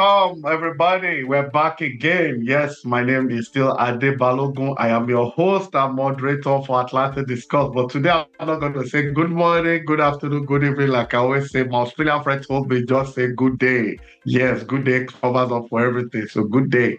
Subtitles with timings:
[0.00, 1.24] Welcome, everybody.
[1.24, 2.40] We're back again.
[2.42, 4.74] Yes, my name is still Ade Balogun.
[4.78, 7.70] I am your host and moderator for Atlanta Discuss.
[7.74, 11.18] But today I'm not going to say good morning, good afternoon, good evening, like I
[11.18, 11.64] always say.
[11.64, 13.98] My Australian friends told me just say good day.
[14.24, 16.26] Yes, good day covers up for everything.
[16.28, 16.98] So good day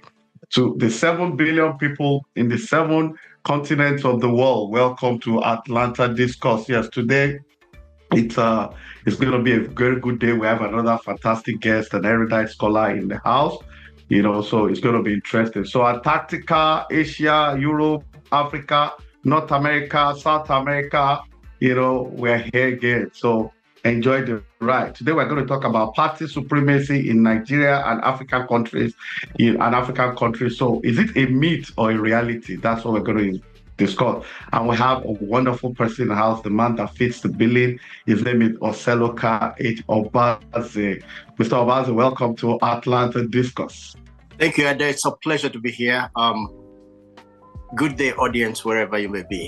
[0.52, 4.72] to the 7 billion people in the seven continents of the world.
[4.72, 6.70] Welcome to Atlanta Discuss.
[6.70, 7.40] Yes, today
[8.12, 8.74] it's uh
[9.06, 10.34] it's going to be a very good day.
[10.34, 13.58] We have another fantastic guest, an erudite scholar in the house.
[14.10, 15.66] You know, so it's going to be interesting.
[15.66, 18.94] So Antarctica, Asia, Europe, Africa,
[19.24, 21.22] North America, South America,
[21.60, 23.12] you know, we're here again.
[23.14, 23.54] So
[23.86, 24.96] enjoy the ride.
[24.96, 28.94] Today we're going to talk about party supremacy in Nigeria and African countries,
[29.40, 30.58] in an African countries.
[30.58, 32.58] So is it a myth or a reality?
[32.58, 33.42] That's what we're going to
[33.86, 34.24] discuss.
[34.54, 37.80] And we have a wonderful person in the house, the man that fits the billing.
[38.06, 39.86] His name is Oseloka H.
[39.88, 41.04] Obaze.
[41.38, 41.56] Mr.
[41.62, 43.96] Obaze, welcome to Atlanta Discuss.
[44.40, 44.82] Thank you, Ade.
[44.82, 46.10] It's a pleasure to be here.
[46.16, 46.38] Um,
[47.76, 49.44] good day, audience, wherever you may be.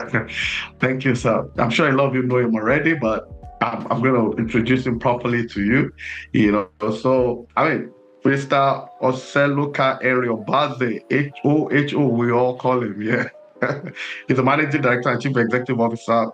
[0.00, 0.32] Okay.
[0.80, 1.48] Thank you, sir.
[1.58, 3.28] I'm sure a lot of you know him already, but
[3.60, 5.92] I'm, I'm going to introduce him properly to you.
[6.32, 7.92] You know, so I mean,
[8.24, 8.88] Mr.
[9.02, 13.28] Oseloka Eriobaze, H-O-H-O, we all call him, yeah.
[14.28, 16.30] He's the managing director and chief executive officer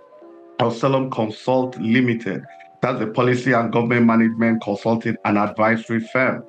[0.60, 2.44] of Salem Consult Limited.
[2.80, 6.44] That's a policy and government management consulting and advisory firm.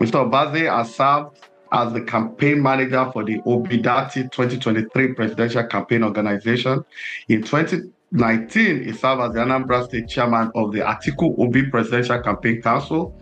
[0.00, 0.30] Mr.
[0.30, 1.40] Obaze has served
[1.72, 6.84] as the campaign manager for the Obi-Datti 2023 presidential campaign organization.
[7.28, 12.62] In 2019, he served as the Anambra State chairman of the Atiku Obi Presidential Campaign
[12.62, 13.12] Council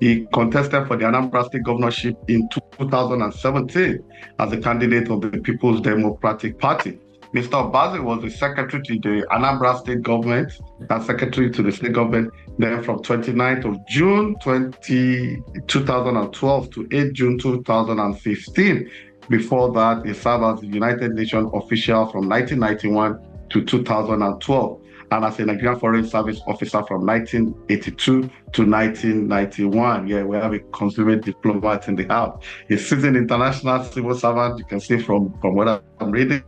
[0.00, 3.98] he contested for the Anambra State governorship in 2017
[4.38, 6.98] as a candidate of the People's Democratic Party.
[7.34, 7.70] Mr.
[7.70, 10.52] Obaze was the secretary to the Anambra State government
[10.88, 17.12] and secretary to the state government then from 29th of June 20, 2012 to 8
[17.12, 18.90] June 2015.
[19.28, 23.18] Before that, he served as the United Nations official from 1991
[23.50, 24.80] to 2012
[25.10, 28.22] and as a Nigerian Foreign Service officer from 1982
[28.52, 30.08] to 1991.
[30.08, 32.42] Yeah, we have a consummate diplomat in the house.
[32.70, 36.42] A seasoned international civil servant, you can see from, from what I'm reading,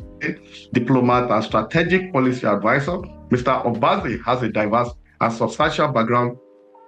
[0.73, 2.99] diplomat and strategic policy advisor.
[3.31, 3.65] Mr.
[3.65, 6.37] Obaze has a diverse and substantial background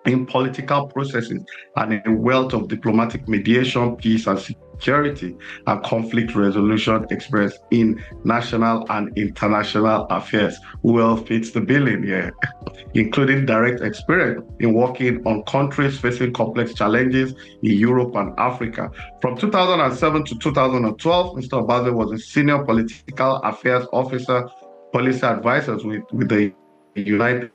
[0.07, 1.45] in political processes
[1.77, 8.87] and a wealth of diplomatic mediation, peace, and security and conflict resolution experience in national
[8.91, 10.59] and international affairs.
[10.83, 12.33] Well fits the billing here,
[12.95, 17.33] including direct experience in working on countries facing complex challenges
[17.63, 18.91] in Europe and Africa.
[19.21, 21.67] From 2007 to 2012, Mr.
[21.67, 24.49] Obaze was a senior political affairs officer,
[24.93, 26.53] policy advisor with, with the
[26.95, 27.51] United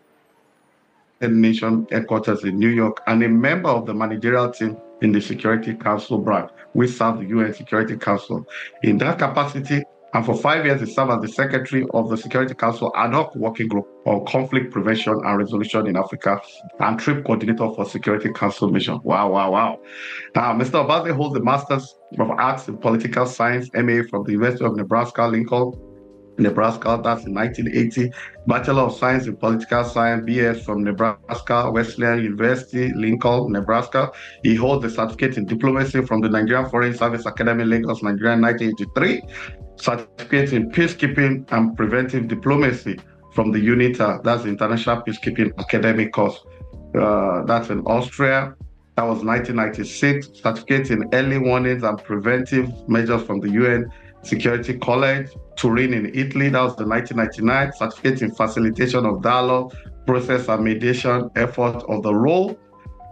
[1.22, 5.74] Nation headquarters in New York and a member of the managerial team in the Security
[5.74, 6.52] Council branch.
[6.76, 8.46] We serve the UN Security Council.
[8.84, 12.54] In that capacity, and for five years, he served as the secretary of the Security
[12.54, 16.40] Council ad hoc working group on conflict prevention and resolution in Africa
[16.80, 19.00] and trip coordinator for Security Council mission.
[19.04, 19.80] Wow, wow, wow.
[20.34, 20.86] Now, Mr.
[20.86, 25.28] Obaze holds a Master's of Arts in Political Science, MA from the University of Nebraska,
[25.28, 25.74] Lincoln,
[26.38, 28.12] Nebraska, that's in 1980.
[28.48, 34.12] Bachelor of Science in Political Science, BS from Nebraska, Wesleyan University, Lincoln, Nebraska.
[34.44, 39.22] He holds a certificate in diplomacy from the Nigerian Foreign Service Academy, Lagos, Nigeria, 1983.
[39.78, 43.00] Certificate in peacekeeping and preventive diplomacy
[43.34, 46.40] from the UNITA, that's the International Peacekeeping Academy course.
[46.98, 48.56] Uh, that's in Austria.
[48.96, 50.30] That was 1996.
[50.42, 53.92] Certificate in early warnings and preventive measures from the UN
[54.24, 56.50] Security College, Turin in Italy.
[56.50, 59.76] That was the 1999 certificate in facilitation of dialogue,
[60.06, 62.58] process and mediation effort of the role.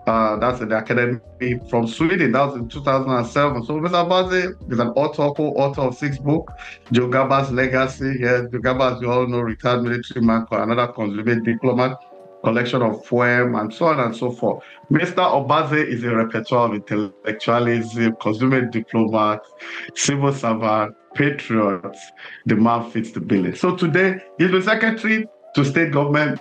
[0.05, 1.19] Uh, that's the academy
[1.69, 2.33] from Sweden.
[2.33, 3.63] That was in 2007.
[3.63, 4.05] So Mr.
[4.05, 6.51] Obaze is an author, co-author of six books,
[6.91, 8.17] Joe Garba's Legacy.
[8.19, 11.97] Yes, Joe Garba, as you all know, retired military man, another consummate diplomat,
[12.43, 14.63] collection of poems, and so on and so forth.
[14.91, 15.15] Mr.
[15.15, 19.41] Obaze is a repertoire of intellectualism, consummate diplomat,
[19.95, 21.99] civil servant, patriots,
[22.45, 23.55] the man fits the billing.
[23.55, 26.39] So today, he's the secretary to state government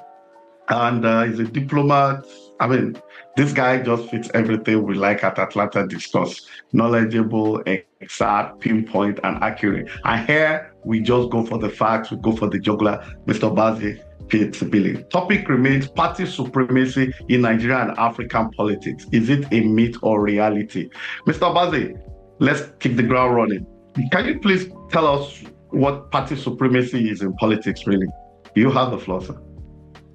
[0.69, 2.25] and uh, he's a diplomat.
[2.61, 3.01] I mean,
[3.37, 6.47] this guy just fits everything we like at Atlanta Discourse.
[6.73, 7.63] Knowledgeable,
[8.01, 9.91] exact, pinpoint, and accurate.
[10.05, 13.05] And here, we just go for the facts, we go for the juggler.
[13.27, 13.53] Mr.
[13.81, 14.01] The
[14.33, 15.05] billing.
[15.09, 19.07] Topic remains party supremacy in Nigeria and African politics.
[19.13, 20.91] Is it a myth or reality?
[21.27, 21.55] Mr.
[21.55, 22.01] Bazi,
[22.39, 23.67] let's keep the ground running.
[24.11, 28.07] Can you please tell us what party supremacy is in politics, really?
[28.55, 29.39] You have the floor, sir.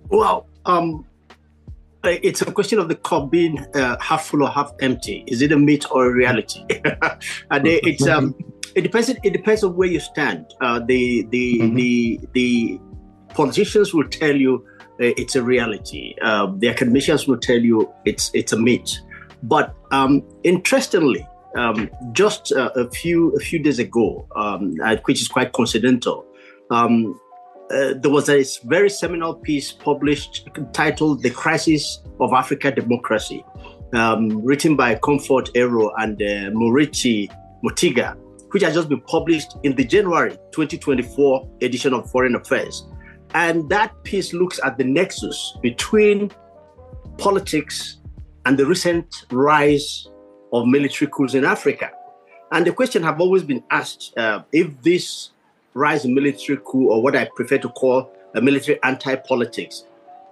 [0.10, 1.06] Well, um,
[2.04, 5.24] it's a question of the cup being uh, half full or half empty.
[5.28, 6.64] Is it a myth or a reality?
[7.52, 8.36] and it's um,
[8.76, 9.10] it depends.
[9.10, 10.46] It depends on where you stand.
[10.62, 11.76] Uh, the the mm-hmm.
[11.76, 12.80] the the
[13.30, 14.66] politicians will tell you
[15.00, 16.16] uh, it's a reality.
[16.22, 18.98] Uh, the academicians will tell you it's it's a myth.
[19.44, 24.76] But um, interestingly, um, just uh, a few a few days ago, um,
[25.06, 26.26] which is quite coincidental,
[26.72, 27.20] um,
[27.72, 33.46] uh, there was a very seminal piece published titled "The Crisis of Africa Democracy,"
[33.94, 37.30] um, written by Comfort Ero and uh, Murithi
[37.64, 38.16] Mutiga,
[38.52, 42.86] which has just been published in the January 2024 edition of Foreign Affairs.
[43.34, 46.32] And that piece looks at the nexus between
[47.18, 47.98] politics
[48.46, 50.08] and the recent rise
[50.54, 51.92] of military coups in Africa.
[52.52, 55.32] And the question have always been asked uh, if this
[55.74, 59.84] rise in military coup, or what I prefer to call a military anti-politics,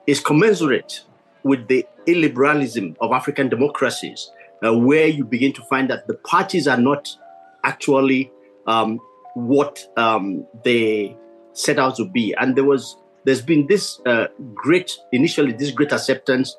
[0.08, 1.04] is commensurate
[1.44, 4.32] with the illiberalism of African democracies,
[4.66, 7.16] uh, where you begin to find that the parties are not
[7.64, 8.32] actually
[8.66, 9.00] um,
[9.34, 11.16] what um, they
[11.56, 12.36] set out to be.
[12.40, 16.56] And there was, there's been this uh, great, initially this great acceptance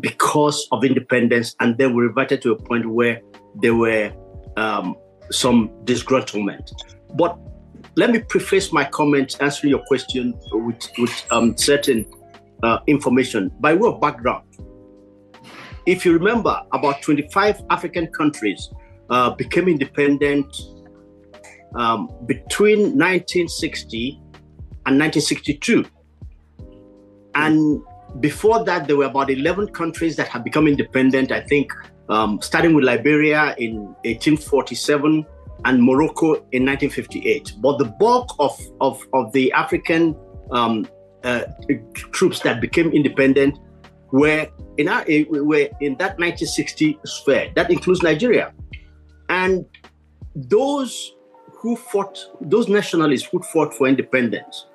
[0.00, 3.20] because of independence, and then we reverted to a point where
[3.54, 4.12] there were
[4.56, 4.96] um,
[5.30, 6.72] some disgruntlement.
[7.14, 7.38] But
[7.94, 12.04] let me preface my comment answering your question with, with um, certain
[12.62, 14.44] uh, information by way of background.
[15.86, 18.70] If you remember, about 25 African countries
[19.08, 20.54] uh, became independent
[21.76, 24.20] um, between 1960
[24.86, 25.84] and 1962.
[27.34, 27.82] And
[28.20, 31.70] before that, there were about 11 countries that had become independent, I think,
[32.08, 35.26] um, starting with Liberia in 1847
[35.64, 37.54] and Morocco in 1958.
[37.58, 40.16] But the bulk of, of, of the African
[40.50, 40.86] um,
[41.24, 41.44] uh,
[41.94, 43.58] troops that became independent
[44.12, 44.46] were
[44.78, 47.50] in, our, were in that 1960 sphere.
[47.54, 48.52] That includes Nigeria.
[49.28, 49.66] And
[50.34, 51.15] those
[51.56, 54.66] who fought, those nationalists who fought for independence,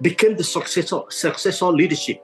[0.00, 2.22] became the successor, successor leadership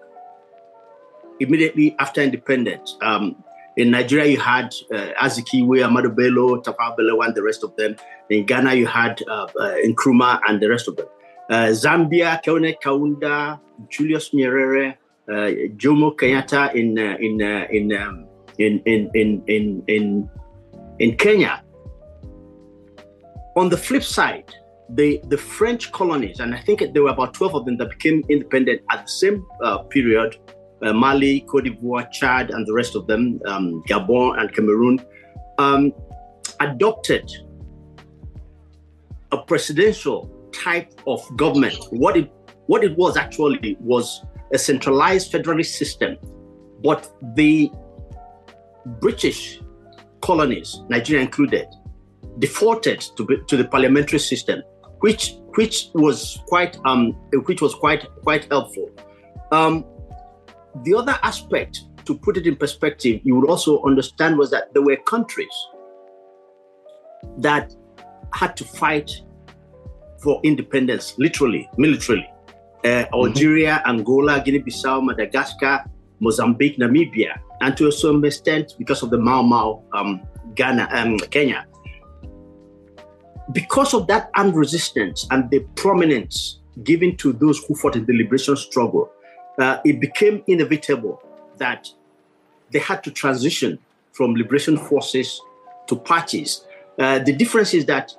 [1.39, 2.97] immediately after independence.
[3.01, 3.43] Um,
[3.77, 7.97] in Nigeria, you had uh, Azikiwe, Ahmadu Bello, Tafawa and the rest of them.
[8.29, 11.07] In Ghana, you had uh, uh, Nkrumah and the rest of them.
[11.49, 14.97] Uh, Zambia, Kenneth Kaunda, Julius Nyerere,
[15.29, 15.33] uh,
[15.77, 18.27] Jomo Kenyatta in uh, in, uh, in, um,
[18.59, 20.31] in, in in in in
[20.99, 21.63] in Kenya.
[23.61, 24.55] On the flip side,
[24.89, 28.25] the, the French colonies, and I think there were about 12 of them that became
[28.31, 30.39] independent at the same uh, period
[30.83, 34.99] uh, Mali, Cote d'Ivoire, Chad, and the rest of them, um, Gabon and Cameroon,
[35.59, 35.93] um,
[36.61, 37.31] adopted
[39.31, 41.77] a presidential type of government.
[41.91, 42.33] What it,
[42.65, 44.25] what it was actually was
[44.55, 46.17] a centralized federalist system,
[46.83, 47.71] but the
[49.03, 49.61] British
[50.23, 51.67] colonies, Nigeria included,
[52.41, 54.63] defaulted to, to the parliamentary system
[55.01, 57.13] which which was quite um
[57.47, 58.89] which was quite quite helpful.
[59.51, 59.85] Um,
[60.85, 64.83] the other aspect, to put it in perspective, you would also understand was that there
[64.83, 65.53] were countries
[67.39, 67.75] that
[68.33, 69.11] had to fight
[70.23, 72.31] for independence, literally, militarily.
[72.85, 73.15] Uh, mm-hmm.
[73.15, 73.99] Algeria, mm-hmm.
[73.99, 75.85] Angola, Guinea-Bissau, Madagascar,
[76.21, 80.21] Mozambique, Namibia, and to some extent, because of the Mau Mau, um,
[80.55, 81.67] Ghana, um, Kenya,
[83.53, 88.17] because of that armed resistance and the prominence given to those who fought in the
[88.17, 89.11] liberation struggle,
[89.59, 91.23] uh, it became inevitable
[91.59, 91.89] that
[92.71, 93.79] they had to transition
[94.13, 95.41] from liberation forces
[95.87, 96.65] to parties.
[96.99, 98.13] Uh, the difference is that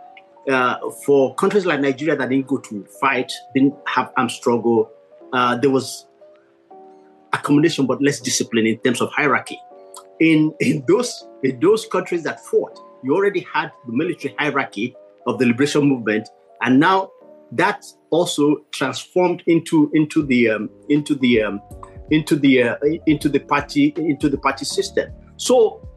[0.50, 4.90] uh, for countries like Nigeria that didn't go to fight, didn't have armed struggle,
[5.34, 6.08] uh, there was
[7.34, 9.60] accommodation but less discipline in terms of hierarchy.
[10.20, 14.96] In, in, those, in those countries that fought, you already had the military hierarchy
[15.28, 16.30] of the liberation movement,
[16.62, 17.12] and now
[17.52, 21.62] that also transformed into into the um, into the um,
[22.10, 22.76] into the uh,
[23.08, 25.12] into the party into the party system.
[25.38, 25.88] So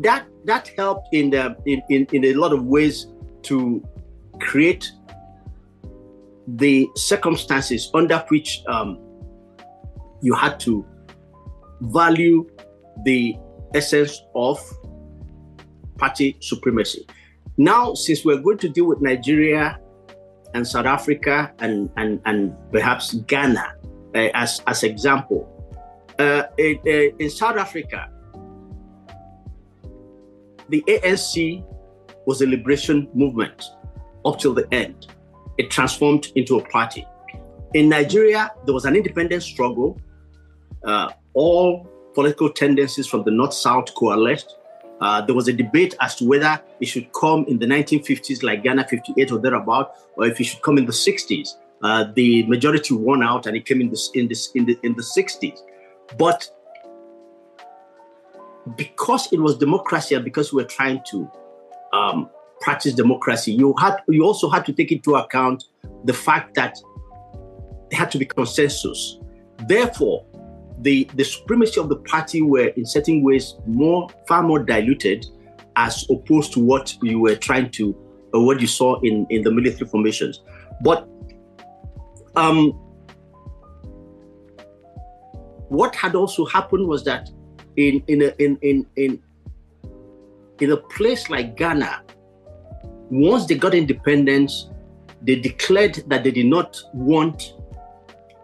[0.00, 3.06] that that helped in the in, in, in a lot of ways
[3.42, 3.86] to
[4.40, 4.90] create
[6.46, 8.98] the circumstances under which um,
[10.20, 10.84] you had to
[11.80, 12.48] value
[13.04, 13.36] the
[13.74, 14.60] essence of
[15.98, 17.06] party supremacy.
[17.56, 19.78] Now, since we're going to deal with Nigeria
[20.54, 23.74] and South Africa and, and, and perhaps Ghana
[24.14, 25.50] uh, as, as example,
[26.18, 28.08] uh, in, uh, in South Africa,
[30.68, 31.64] the ANC
[32.26, 33.64] was a liberation movement
[34.24, 35.06] up till the end.
[35.58, 37.06] It transformed into a party.
[37.74, 40.00] In Nigeria, there was an independence struggle.
[40.84, 44.56] Uh, all political tendencies from the North South coalesced.
[45.00, 48.62] Uh, there was a debate as to whether it should come in the 1950s, like
[48.62, 51.54] Ghana 58 or thereabout, or if it should come in the 60s.
[51.82, 55.02] Uh, the majority won out, and it came in this in in the in the
[55.02, 55.58] 60s.
[56.18, 56.48] But
[58.76, 61.30] because it was democracy, and because we were trying to
[61.92, 65.64] um, practice democracy, you had you also had to take into account
[66.04, 66.78] the fact that
[67.90, 69.18] there had to be consensus.
[69.68, 70.24] Therefore,
[70.84, 75.26] the, the supremacy of the party were in certain ways more far more diluted
[75.76, 77.96] as opposed to what you were trying to
[78.34, 80.42] or what you saw in, in the military formations.
[80.82, 81.08] But
[82.36, 82.72] um,
[85.68, 87.30] what had also happened was that
[87.76, 89.22] in in a, in in in
[90.60, 92.02] in a place like Ghana,
[93.10, 94.68] once they got independence,
[95.22, 97.53] they declared that they did not want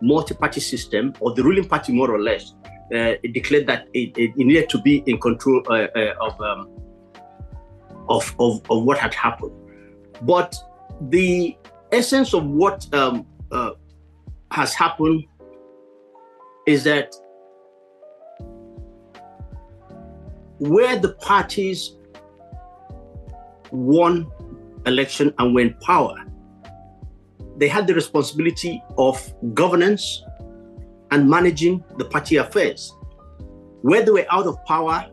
[0.00, 2.54] multi-party system, or the ruling party more or less,
[2.94, 6.68] uh, declared that it, it, needed to be in control uh, uh, of, um,
[8.08, 9.52] of, of of what had happened.
[10.22, 10.54] But
[11.08, 11.56] the
[11.92, 13.72] essence of what um, uh,
[14.50, 15.24] has happened
[16.66, 17.14] is that
[20.58, 21.96] where the parties
[23.70, 24.30] won
[24.86, 26.16] election and in power,
[27.60, 30.24] they had the responsibility of governance
[31.10, 32.96] and managing the party affairs.
[33.82, 35.06] Where they were out of power,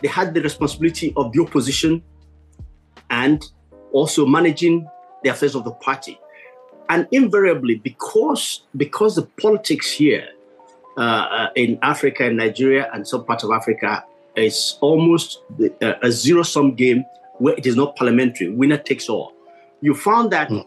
[0.00, 2.02] they had the responsibility of the opposition
[3.10, 3.44] and
[3.92, 4.88] also managing
[5.22, 6.18] the affairs of the party.
[6.88, 10.28] And invariably, because, because the politics here
[10.96, 14.04] uh, uh in Africa and Nigeria and some parts of Africa
[14.36, 15.42] is almost
[15.80, 17.04] uh, a zero sum game
[17.38, 19.32] where it is not parliamentary, winner takes all.
[19.80, 20.64] You found that mm.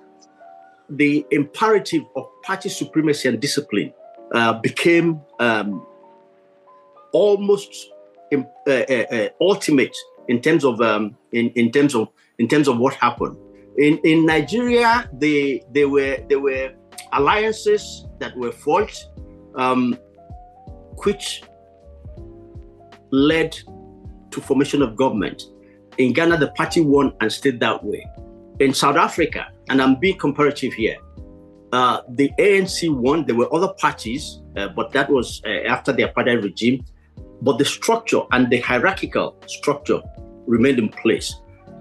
[0.90, 3.94] The imperative of party supremacy and discipline
[4.34, 5.86] uh, became um,
[7.14, 7.92] almost
[8.34, 9.96] um, uh, uh, ultimate
[10.28, 13.38] in terms of um, in, in terms of in terms of what happened.
[13.78, 16.74] In in Nigeria, they they were there were
[17.14, 19.06] alliances that were forged,
[19.56, 19.98] um,
[21.04, 21.44] which
[23.12, 23.58] led
[24.32, 25.44] to formation of government.
[25.98, 28.06] In Ghana, the party won and stayed that way.
[28.60, 30.98] In South Africa, and I'm being comparative here,
[31.72, 33.26] uh, the ANC won.
[33.26, 36.86] There were other parties, uh, but that was uh, after the apartheid regime.
[37.42, 40.02] But the structure and the hierarchical structure
[40.48, 41.36] remained in place.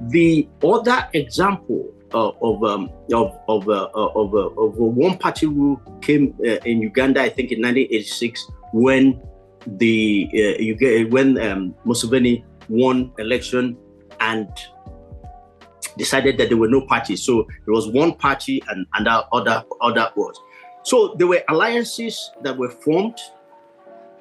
[0.08, 6.34] The other example uh, of um, of of, uh, of, of one party rule came
[6.42, 9.22] in Uganda, I think, in 1986, when
[9.78, 10.26] the
[10.78, 13.76] get when um, Museveni won election
[14.20, 14.48] and
[15.96, 17.22] decided that there were no parties.
[17.22, 20.40] So there was one party and, and other other was.
[20.82, 23.18] So there were alliances that were formed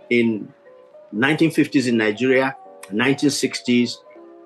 [0.09, 0.53] in
[1.13, 2.55] 1950s in Nigeria,
[2.91, 3.95] 1960s,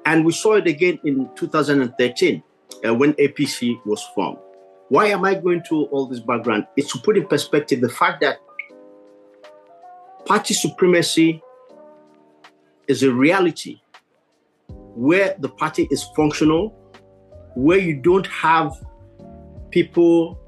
[0.05, 2.43] and we saw it again in 2013
[2.85, 4.39] uh, when APC was formed.
[4.89, 6.65] Why am I going through all this background?
[6.75, 8.39] It's to put in perspective the fact that
[10.25, 11.41] party supremacy
[12.87, 13.81] is a reality
[14.69, 16.73] where the party is functional,
[17.57, 18.71] where you don't have
[19.71, 20.39] people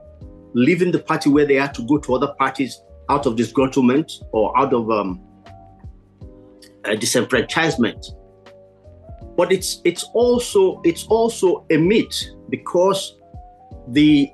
[0.54, 4.56] leaving the party where they are to go to other parties out of disgruntlement or
[4.56, 5.20] out of um,
[6.84, 8.16] disenfranchisement.
[9.36, 12.13] But it's it's also it's also a myth
[12.50, 13.18] because
[13.88, 14.32] the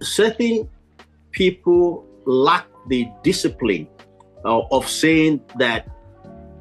[0.00, 0.68] certain
[1.32, 3.88] people lack the discipline
[4.44, 5.88] uh, of saying that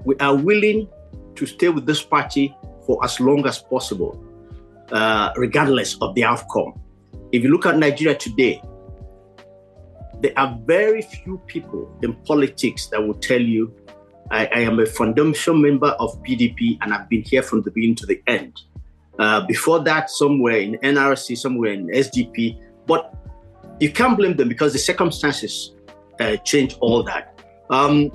[0.06, 0.88] we are willing
[1.36, 2.56] to stay with this party
[2.92, 4.22] for as long as possible,
[4.92, 6.78] uh, regardless of the outcome.
[7.32, 8.62] If you look at Nigeria today,
[10.20, 13.74] there are very few people in politics that will tell you,
[14.30, 17.96] I, I am a fundamental member of PDP and I've been here from the beginning
[17.96, 18.60] to the end.
[19.18, 23.16] Uh, before that, somewhere in NRC, somewhere in SDP, but
[23.80, 25.76] you can't blame them because the circumstances
[26.20, 27.42] uh, change all that.
[27.70, 28.12] Um,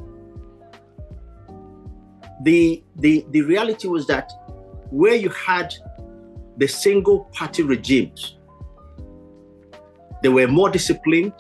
[2.43, 4.31] the, the, the reality was that
[4.91, 5.75] where you had
[6.57, 8.37] the single party regimes,
[10.23, 11.33] they were more disciplined,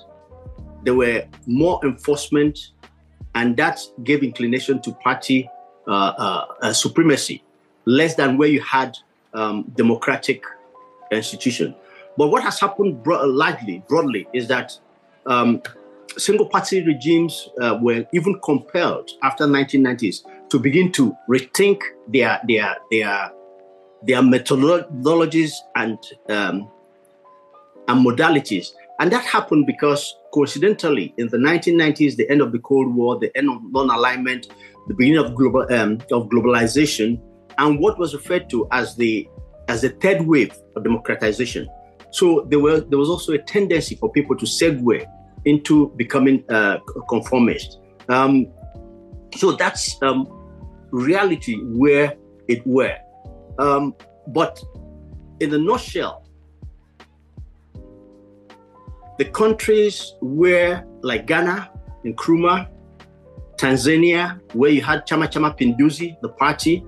[0.85, 2.59] there were more enforcement,
[3.35, 5.49] and that gave inclination to party
[5.87, 7.43] uh, uh, uh, supremacy,
[7.85, 8.97] less than where you had
[9.35, 10.43] um, democratic
[11.11, 11.75] institution.
[12.17, 14.79] But what has happened largely, broadly, is that
[15.27, 15.63] um,
[16.17, 22.77] single party regimes uh, were even compelled after 1990s to begin to rethink their their
[22.91, 23.31] their
[24.07, 25.99] their methodologies and
[26.29, 26.71] um,
[27.89, 32.95] and modalities And that happened because, coincidentally, in the 1990s, the end of the Cold
[32.95, 34.49] War, the end of non alignment,
[34.87, 37.21] the beginning of, global, um, of globalization,
[37.59, 39.29] and what was referred to as the
[39.69, 41.69] as the third wave of democratization.
[42.11, 45.05] So there were there was also a tendency for people to segue
[45.45, 47.79] into becoming uh, conformist.
[48.09, 48.47] Um,
[49.37, 50.27] so that's um,
[50.91, 52.15] reality where
[52.49, 52.97] it were.
[53.59, 53.95] Um,
[54.29, 54.63] but
[55.41, 56.27] in the nutshell,
[59.19, 61.71] the countries where, like Ghana,
[62.05, 62.69] Nkrumah,
[63.57, 66.85] Tanzania, where you had Chama Cha Mapinduzi, the party,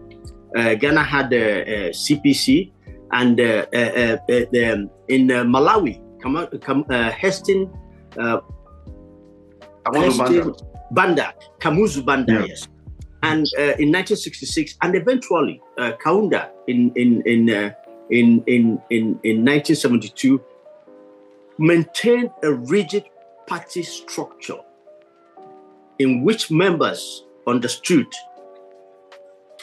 [0.57, 2.73] uh, Ghana had the uh, uh, CPC,
[3.13, 5.99] and uh, the, um, in Malawi,
[7.15, 7.71] Heston,
[9.95, 10.55] Heston
[10.91, 12.45] Banda, Kamuzu Banda, yeah.
[12.45, 12.69] yes.
[13.23, 13.47] And
[13.81, 17.49] in 1966, and eventually Kaunda in in in
[18.11, 20.41] in in in, in 1972
[21.59, 23.05] maintained a rigid
[23.47, 24.61] party structure
[25.99, 28.07] in which members understood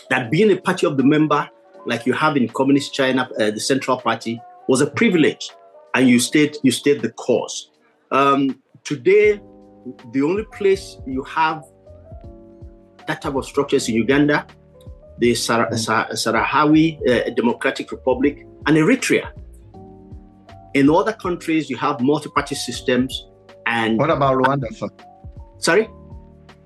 [0.09, 1.49] that being a party of the member,
[1.85, 5.51] like you have in Communist China, uh, the Central Party, was a privilege,
[5.93, 7.69] and you stayed you stayed the course.
[8.11, 9.39] Um, today,
[10.11, 11.63] the only place you have
[13.07, 14.47] that type of structures in Uganda,
[15.19, 19.31] the Sar- Sar- Sahrawi uh, Democratic Republic, and Eritrea.
[20.73, 23.27] In other countries, you have multi-party systems.
[23.65, 24.89] And what about Rwanda, sir?
[25.59, 25.87] Sorry,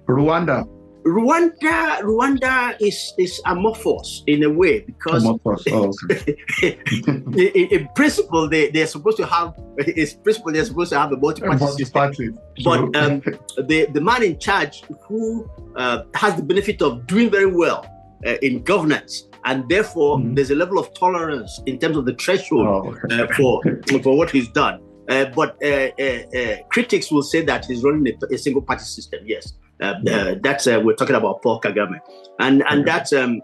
[0.07, 0.67] Rwanda.
[1.05, 5.25] Rwanda, Rwanda is is amorphous in a way because.
[5.25, 6.37] Oh, okay.
[6.63, 11.17] in, in, principle they they're supposed to have in principle they're supposed to have a
[11.17, 12.37] multi-party system.
[12.63, 13.21] But um,
[13.57, 17.85] the the man in charge who uh, has the benefit of doing very well
[18.25, 20.33] uh, in governance and therefore mm-hmm.
[20.33, 23.61] there's a level of tolerance in terms of the threshold oh, uh, for
[24.03, 24.81] for what he's done.
[25.09, 28.83] Uh, but uh, uh, uh, critics will say that he's running a, a single party
[28.83, 29.19] system.
[29.25, 31.99] Yes, that's we're talking about Paul Kagame,
[32.39, 33.41] and and that's um,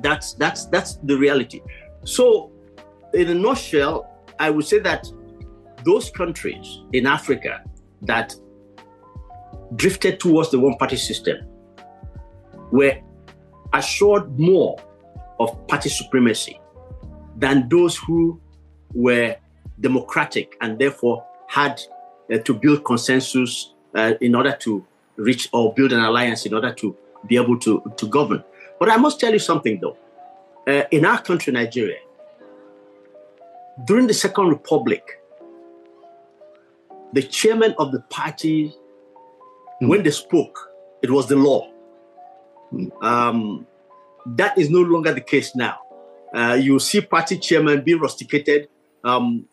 [0.00, 1.60] that's that's that's the reality.
[2.04, 2.52] So,
[3.14, 5.08] in a nutshell, I would say that
[5.84, 7.64] those countries in Africa
[8.02, 8.34] that
[9.74, 11.38] drifted towards the one-party system
[12.70, 12.96] were
[13.74, 14.76] assured more
[15.40, 16.60] of party supremacy
[17.36, 18.40] than those who
[18.94, 19.36] were
[19.80, 21.80] democratic and therefore had
[22.32, 24.84] uh, to build consensus uh, in order to
[25.16, 28.42] reach or build an alliance in order to be able to, to govern.
[28.78, 29.96] But I must tell you something though.
[30.66, 31.98] Uh, in our country, Nigeria,
[33.86, 35.20] during the Second Republic,
[37.12, 38.74] the chairman of the party,
[39.82, 39.88] mm.
[39.88, 40.70] when they spoke,
[41.02, 41.70] it was the law.
[43.02, 43.66] Um,
[44.26, 45.78] that is no longer the case now.
[46.34, 48.68] Uh, you see party chairman being rusticated.
[49.04, 49.44] Um,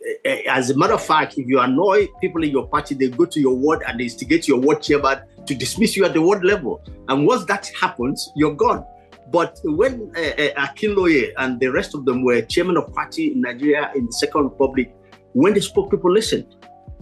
[0.47, 3.39] as a matter of fact, if you annoy people in your party, they go to
[3.39, 6.82] your ward and they instigate your ward chairman to dismiss you at the ward level.
[7.10, 8.86] And once that happens, you're gone.
[9.32, 13.41] But when uh, uh, Akinloye and the rest of them were chairman of party in
[13.41, 14.93] Nigeria in the Second Republic,
[15.34, 16.56] when they spoke, people listened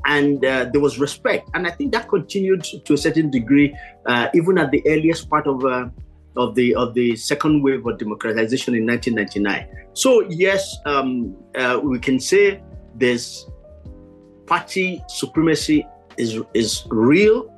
[0.05, 1.49] and uh, there was respect.
[1.53, 5.47] And I think that continued to a certain degree, uh, even at the earliest part
[5.47, 5.89] of uh,
[6.35, 9.67] of the of the second wave of democratization in 1999.
[9.93, 12.61] So yes, um, uh, we can say
[12.95, 13.47] there's
[14.45, 15.85] party supremacy
[16.17, 17.53] is is real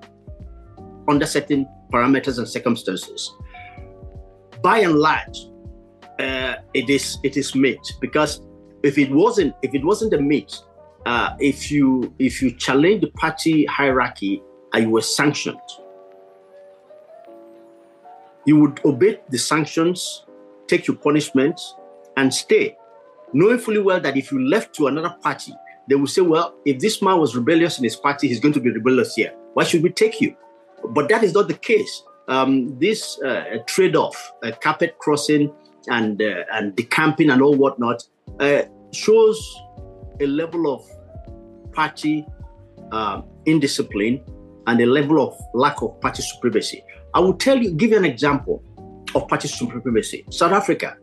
[1.07, 3.33] under certain parameters and circumstances.
[4.63, 5.47] By and large,
[6.19, 8.41] uh, it is it is myth because
[8.83, 10.59] if it wasn't if it wasn't a myth,
[11.05, 14.41] uh, if you if you challenge the party hierarchy,
[14.75, 15.59] you were sanctioned.
[18.45, 20.25] You would obey the sanctions,
[20.67, 21.59] take your punishment,
[22.17, 22.75] and stay,
[23.33, 25.53] knowing fully well that if you left to another party,
[25.87, 28.59] they will say, "Well, if this man was rebellious in his party, he's going to
[28.59, 29.33] be rebellious here.
[29.53, 30.35] Why should we take you?"
[30.89, 32.03] But that is not the case.
[32.27, 35.51] Um, this uh, trade-off, uh, carpet crossing,
[35.87, 38.03] and uh, and decamping and all whatnot,
[38.39, 39.61] uh, shows
[40.19, 40.85] a level of
[41.73, 42.25] party
[42.91, 44.23] uh, indiscipline
[44.67, 46.83] and a level of lack of party supremacy.
[47.13, 48.63] I will tell you, give you an example
[49.15, 50.25] of party supremacy.
[50.29, 50.97] South Africa.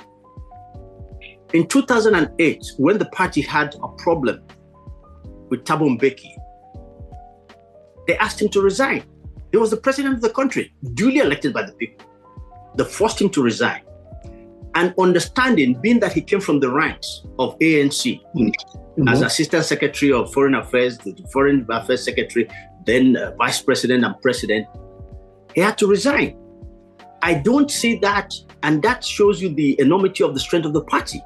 [1.54, 4.42] In 2008, when the party had a problem
[5.48, 6.34] with Thabo Mbeki,
[8.06, 9.02] they asked him to resign.
[9.50, 12.06] He was the president of the country, duly elected by the people.
[12.76, 13.82] They forced him to resign.
[14.74, 19.09] And understanding, being that he came from the ranks of ANC, mm-hmm.
[19.09, 22.48] as Assistant Secretary of Foreign Affairs, the Foreign Affairs Secretary,
[22.85, 24.66] then uh, Vice President and President,
[25.54, 26.37] he had to resign.
[27.22, 30.85] I don't see that, and that shows you the enormity of the strength of the
[30.85, 31.20] party.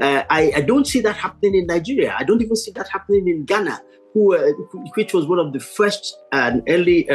[0.00, 2.16] Uh, I, I, don't see that happening in Nigeria.
[2.18, 3.80] I don't even see that happening in Ghana,
[4.12, 4.50] who, uh,
[4.96, 7.08] which was one of the first and early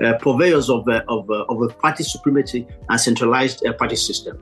[0.00, 4.38] uh, uh, uh purveyors of, of, of a party supremacy and centralized party system.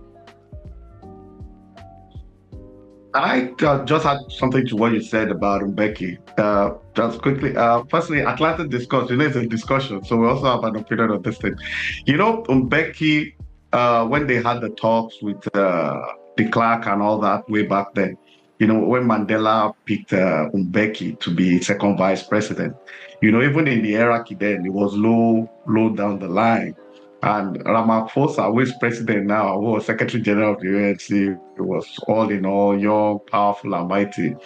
[3.16, 6.18] I uh, just had something to what you said about Mbeki.
[6.38, 10.44] Uh, just quickly, uh, firstly, Atlantic discourse, you know, it's a discussion, so we also
[10.44, 11.56] have an opinion on this thing.
[12.04, 13.34] You know, Mbeki,
[13.72, 16.02] uh, when they had the talks with uh,
[16.36, 18.18] de Klerk and all that way back then,
[18.58, 22.76] you know, when Mandela picked uh, Mbeki to be second vice president,
[23.20, 26.76] you know, even in the hierarchy then, it was low, low down the line.
[27.22, 32.30] And Ramaphosa, who is president now, who was Secretary General of the UNC, was all
[32.30, 34.36] in all young, powerful, and mighty,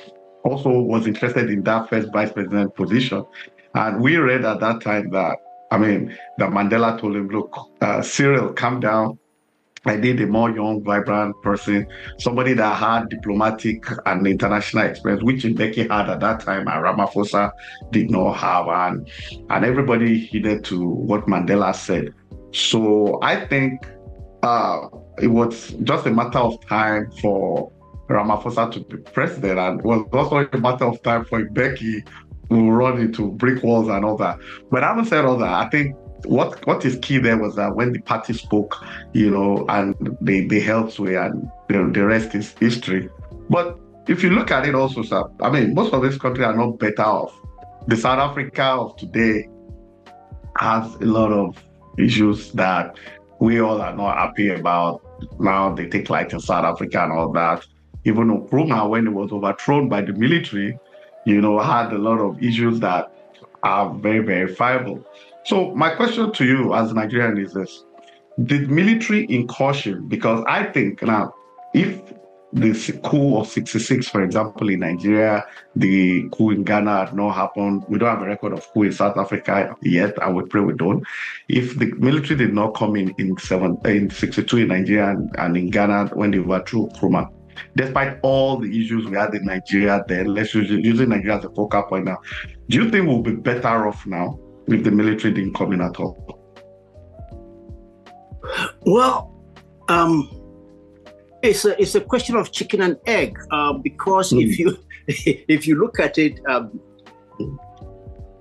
[0.45, 3.25] also was interested in that first vice president position.
[3.75, 5.37] And we read at that time that,
[5.71, 9.20] I mean, that Mandela told him, look, uh, Cyril, calm down.
[9.87, 11.87] I need a more young, vibrant person,
[12.19, 17.51] somebody that had diplomatic and international experience, which Mbeki had at that time, and Ramaphosa
[17.91, 18.69] did not have.
[18.69, 19.09] And,
[19.49, 22.13] and everybody heeded to what Mandela said.
[22.53, 23.87] So I think
[24.43, 24.89] uh,
[25.19, 27.73] it was just a matter of time for
[28.11, 32.07] Ramaphosa to be president, and it was also a matter of time for Mbeki
[32.51, 34.39] to run into brick walls and all that.
[34.71, 37.93] But having said all that, I think what what is key there was that when
[37.93, 38.77] the party spoke,
[39.13, 43.09] you know, and they they held sway, and know, the rest is history.
[43.49, 43.79] But
[44.09, 46.79] if you look at it also, sir, I mean, most of these countries are not
[46.79, 47.35] better off.
[47.87, 49.49] The South Africa of today
[50.59, 51.57] has a lot of
[51.99, 52.99] issues that
[53.41, 55.03] we all are not happy about.
[55.39, 57.67] Now they take like in South Africa and all that.
[58.05, 60.79] Even Nkrumah, when it was overthrown by the military,
[61.27, 63.13] you know, had a lot of issues that
[63.63, 65.05] are very verifiable.
[65.45, 67.85] So my question to you as a Nigerian is this.
[68.45, 71.35] Did military incursion, because I think now,
[71.75, 72.01] if
[72.53, 75.45] the coup of 66, for example, in Nigeria,
[75.77, 77.85] the coup in Ghana had not happened.
[77.89, 80.75] We don't have a record of coup in South Africa yet, and we pray we
[80.75, 81.05] don't.
[81.49, 85.57] If the military did not come in in, seven, in 62 in Nigeria and, and
[85.57, 87.29] in Ghana when they overthrew Nkrumah,
[87.77, 91.83] despite all the issues we had in Nigeria then, let's use Nigeria as a focal
[91.85, 92.19] point now,
[92.69, 95.99] do you think we'll be better off now if the military didn't come in at
[95.99, 96.41] all?
[98.83, 99.33] Well,
[99.89, 100.29] um,
[101.43, 104.43] it's a it's a question of chicken and egg uh, because mm.
[104.43, 106.81] if you if you look at it, um,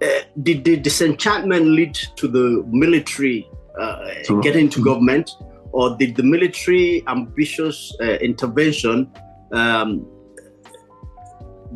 [0.01, 0.07] uh,
[0.43, 4.09] did the disenchantment lead to the military uh,
[4.41, 4.85] getting into mm.
[4.85, 5.31] government,
[5.71, 9.11] or did the military ambitious uh, intervention
[9.51, 10.05] um,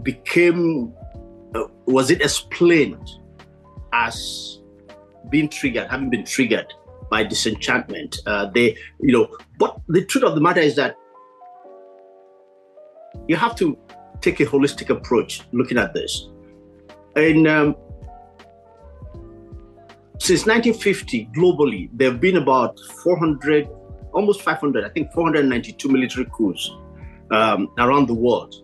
[0.02, 0.94] became
[1.56, 3.10] uh, was it explained
[3.94, 4.60] as
[5.30, 6.74] being triggered, having been triggered
[7.10, 8.18] by disenchantment?
[8.26, 9.28] Uh, they, you know,
[9.58, 10.96] but the truth of the matter is that
[13.28, 13.78] you have to
[14.22, 16.30] take a holistic approach looking at this.
[17.16, 17.76] And um,
[20.20, 23.68] since 1950, globally, there have been about 400,
[24.14, 26.72] almost 500, I think 492 military coups
[27.32, 28.56] um, around the world.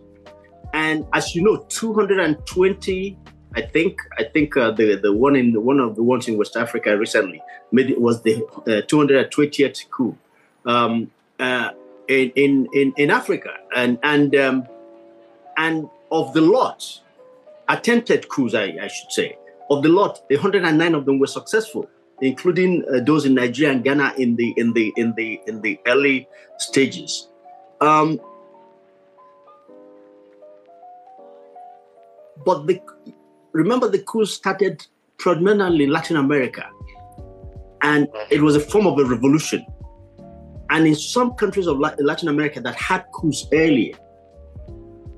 [0.72, 3.18] And as you know, 220,
[3.54, 6.56] I think, I think uh, the the one in one of the ones in West
[6.56, 10.16] Africa recently made was the uh, 220th coup.
[10.64, 11.70] Um, uh,
[12.06, 14.68] in in in, in Africa, and and um,
[15.56, 17.00] and of the lot,
[17.68, 19.36] attempted coups, I, I should say,
[19.70, 21.88] of the lot, 109 of them were successful,
[22.20, 25.78] including uh, those in Nigeria and Ghana in the in the in the in the
[25.86, 27.28] early stages.
[27.80, 28.20] Um,
[32.44, 32.80] but the
[33.52, 34.86] remember the coup started
[35.18, 36.66] predominantly in Latin America,
[37.82, 39.64] and it was a form of a revolution.
[40.70, 43.96] And in some countries of Latin America that had coups earlier,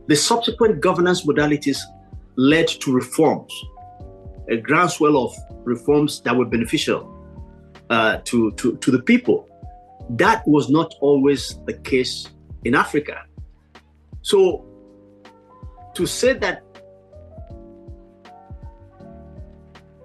[0.07, 1.79] the subsequent governance modalities
[2.37, 3.53] led to reforms,
[4.49, 7.09] a groundswell of reforms that were beneficial
[7.91, 9.49] uh, to, to, to the people.
[10.11, 12.29] That was not always the case
[12.65, 13.25] in Africa.
[14.23, 14.65] So
[15.95, 16.62] to say that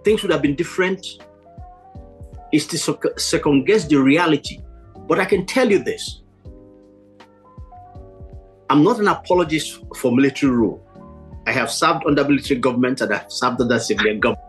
[0.07, 1.05] things would have been different
[2.53, 2.77] is to
[3.17, 4.59] second guess the reality
[5.07, 6.21] but I can tell you this
[8.69, 10.83] I'm not an apologist for military rule.
[11.45, 14.43] I have served under military government and I have served under civilian government.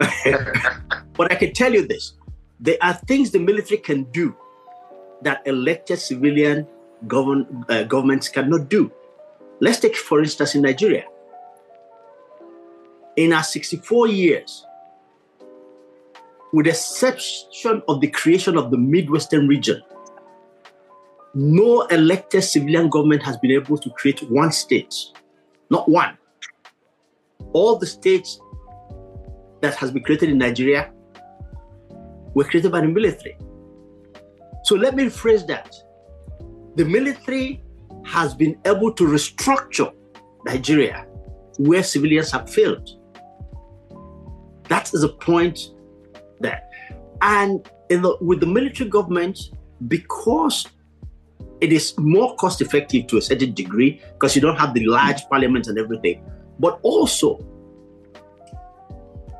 [1.16, 2.14] but I can tell you this
[2.58, 4.34] there are things the military can do
[5.22, 6.66] that elected civilian
[7.06, 8.90] govern, uh, governments cannot do.
[9.60, 11.04] Let's take, for instance, in Nigeria.
[13.16, 14.66] In our 64 years,
[16.52, 19.82] with the exception of the creation of the Midwestern region,
[21.34, 24.94] no elected civilian government has been able to create one state,
[25.70, 26.16] not one.
[27.52, 28.38] All the states
[29.62, 30.92] that has been created in Nigeria
[32.34, 33.36] were created by the military.
[34.64, 35.74] So let me rephrase that.
[36.76, 37.62] The military
[38.04, 39.92] has been able to restructure
[40.44, 41.06] Nigeria
[41.58, 42.88] where civilians have failed.
[44.68, 45.58] That is a point.
[47.22, 49.50] And the, with the military government,
[49.88, 50.66] because
[51.60, 55.22] it is more cost effective to a certain degree, because you don't have the large
[55.28, 56.22] parliament and everything,
[56.58, 57.38] but also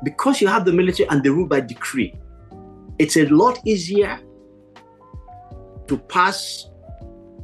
[0.03, 2.13] because you have the military and they rule by decree,
[2.99, 4.19] it's a lot easier
[5.87, 6.69] to pass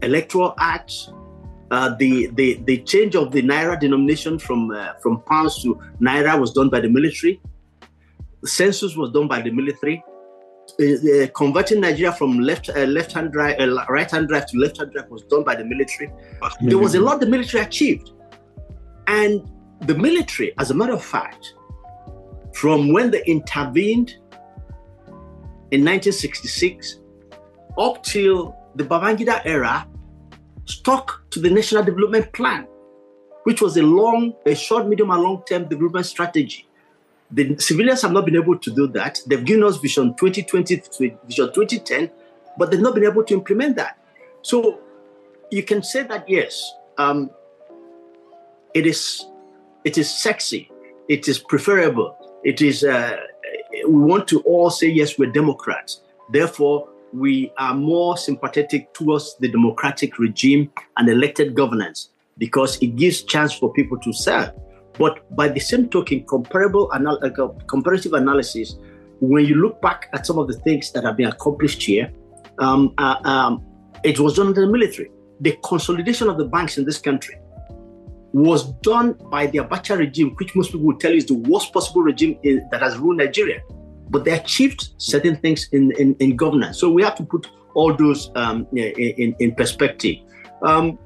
[0.02, 1.12] electoral acts.
[1.72, 6.40] Uh, the, the the change of the naira denomination from uh, from pounds to naira
[6.40, 7.40] was done by the military.
[8.42, 10.04] The census was done by the military.
[10.80, 14.58] Uh, uh converting Nigeria from left uh, left hand drive uh, right hand drive to
[14.58, 16.12] left hand drive was done by the military.
[16.62, 18.12] There was a lot the military achieved,
[19.08, 19.50] and
[19.82, 21.54] the military, as a matter of fact,
[22.54, 24.16] from when they intervened
[25.72, 27.00] in 1966
[27.78, 29.88] up till the Babangida era,
[30.66, 32.68] stuck to the National Development Plan,
[33.44, 36.69] which was a long, a short, medium, and long term development strategy.
[37.32, 39.20] The civilians have not been able to do that.
[39.28, 40.84] They've given us Vision 2020,
[41.26, 42.10] Vision 2010,
[42.58, 43.98] but they've not been able to implement that.
[44.42, 44.80] So
[45.52, 47.30] you can say that yes, um,
[48.74, 49.26] it is
[49.86, 50.72] it is sexy,
[51.08, 53.18] it is preferable, it is, uh,
[53.88, 56.02] we want to all say, yes, we're Democrats.
[56.32, 63.24] Therefore, we are more sympathetic towards the democratic regime and elected governance because it gives
[63.24, 64.52] chance for people to serve.
[65.00, 68.76] But by the same token, comparable anal- uh, comparative analysis,
[69.22, 72.12] when you look back at some of the things that have been accomplished here,
[72.60, 73.66] um, uh, um,
[74.04, 75.10] it was done under the military.
[75.40, 77.36] The consolidation of the banks in this country,
[78.34, 81.74] was done by the Abacha regime, which most people would tell you is the worst
[81.74, 83.62] possible regime in, that has ruled Nigeria.
[84.10, 86.80] But they achieved certain things in, in, in governance.
[86.80, 90.18] So we have to put all those um, in, in perspective.
[90.62, 91.00] Um,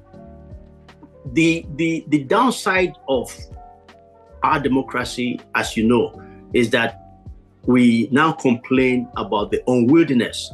[1.34, 3.34] the, the, the downside of
[4.43, 6.21] our democracy, as you know,
[6.53, 6.99] is that
[7.65, 10.49] we now complain about the unwieldiness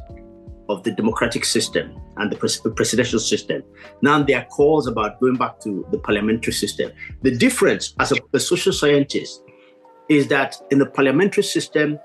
[0.70, 3.64] of the democratic system and the pres- presidential system.
[4.02, 6.92] Now there are calls about going back to the parliamentary system.
[7.24, 9.44] The difference as a, a social scientist
[10.08, 12.00] is that in the parliamentary system,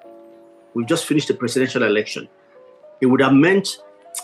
[0.72, 2.28] we just finished the presidential election.
[3.00, 3.68] It would have meant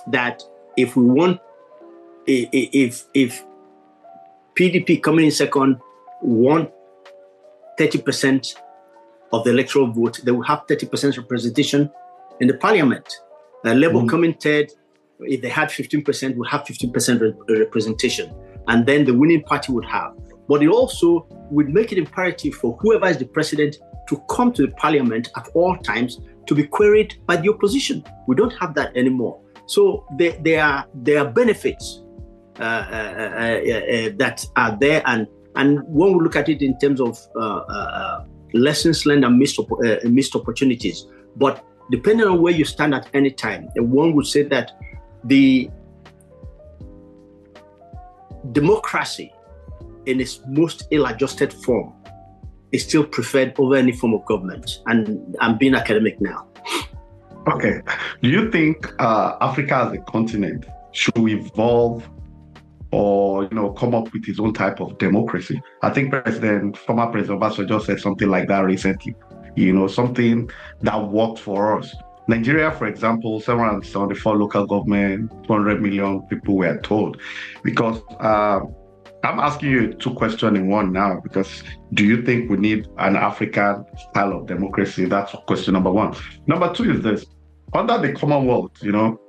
[0.08, 0.42] that
[0.76, 1.40] if we want,
[2.26, 3.44] if if
[4.54, 5.80] PDP coming in second
[6.22, 6.70] won
[7.80, 8.54] 30%
[9.32, 11.90] of the electoral vote, they will have 30% representation
[12.40, 13.08] in the parliament.
[13.64, 14.08] Uh, Labour mm-hmm.
[14.08, 14.70] coming third
[15.22, 18.34] if they had 15%, would have 15% re- representation.
[18.68, 20.12] And then the winning party would have.
[20.48, 23.76] But it also would make it imperative for whoever is the president
[24.08, 28.04] to come to the parliament at all times to be queried by the opposition.
[28.26, 29.40] We don't have that anymore.
[29.66, 32.02] So there, there, are, there are benefits
[32.58, 35.02] uh, uh, uh, uh that are there.
[35.06, 39.58] And, and when we look at it in terms of uh, lessons learned and missed,
[40.04, 44.72] missed opportunities, but depending on where you stand at any time, one would say that
[45.24, 45.68] the
[48.52, 49.32] democracy
[50.06, 51.92] in its most ill-adjusted form
[52.72, 54.78] is still preferred over any form of government.
[54.86, 56.46] And I'm being academic now.
[57.48, 57.82] Okay.
[58.22, 62.08] Do you think uh, Africa as a continent should evolve
[62.92, 65.60] or you know come up with his own type of democracy?
[65.82, 69.14] I think President, former President Obasanjo just said something like that recently.
[69.56, 70.50] You know, something
[70.82, 71.94] that worked for us.
[72.28, 77.20] Nigeria, for example, 774 local government, 200 million people were told.
[77.64, 78.60] Because uh,
[79.24, 81.20] I'm asking you two questions in one now.
[81.20, 81.62] Because
[81.94, 85.04] do you think we need an African style of democracy?
[85.06, 86.14] That's question number one.
[86.46, 87.26] Number two is this:
[87.74, 89.20] under the Commonwealth, you know,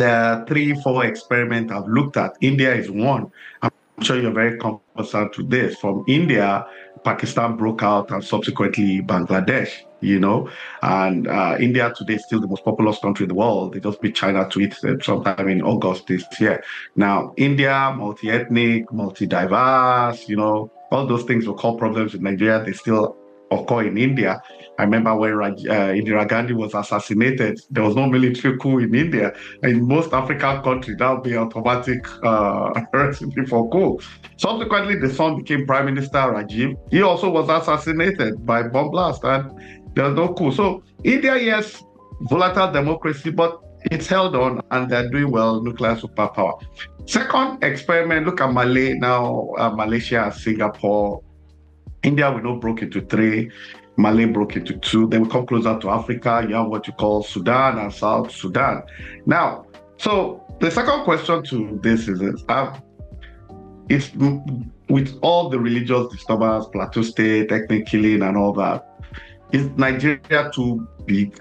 [0.00, 2.36] are three, four experiments I've looked at.
[2.40, 3.30] India is one.
[3.62, 5.76] I'm sure you're very conversant with this.
[5.76, 6.66] From India,
[7.04, 10.50] Pakistan broke out, and subsequently Bangladesh you know.
[10.82, 13.72] And uh, India today is still the most populous country in the world.
[13.72, 16.62] They just beat China to it uh, sometime in August this year.
[16.96, 22.62] Now, India, multi-ethnic, multi-diverse, you know, all those things will cause problems in Nigeria.
[22.62, 23.16] They still
[23.52, 24.40] occur in India.
[24.78, 29.32] I remember when uh, Indira Gandhi was assassinated, there was no military coup in India.
[29.62, 34.00] In most African countries, that would be automatic uh, recipe for coup.
[34.38, 36.74] Subsequently, the son became Prime Minister Rajiv.
[36.90, 39.50] He also was assassinated by bomb blast, and
[39.94, 40.52] there's no coup.
[40.52, 41.82] So India, yes,
[42.22, 43.60] volatile democracy, but
[43.90, 46.60] it's held on and they're doing well, nuclear superpower.
[47.06, 51.22] Second experiment, look at Malay now, uh, Malaysia, Singapore.
[52.02, 53.50] India, we know, broke into three.
[53.96, 55.06] Malay broke into two.
[55.08, 56.44] Then we come closer to Africa.
[56.48, 58.82] You have what you call Sudan and South Sudan.
[59.26, 59.66] Now,
[59.98, 62.78] so the second question to this is this, uh,
[63.88, 64.10] it's
[64.88, 68.88] with all the religious disturbance, plateau state, ethnic killing, and all that,
[69.52, 71.38] is Nigeria too big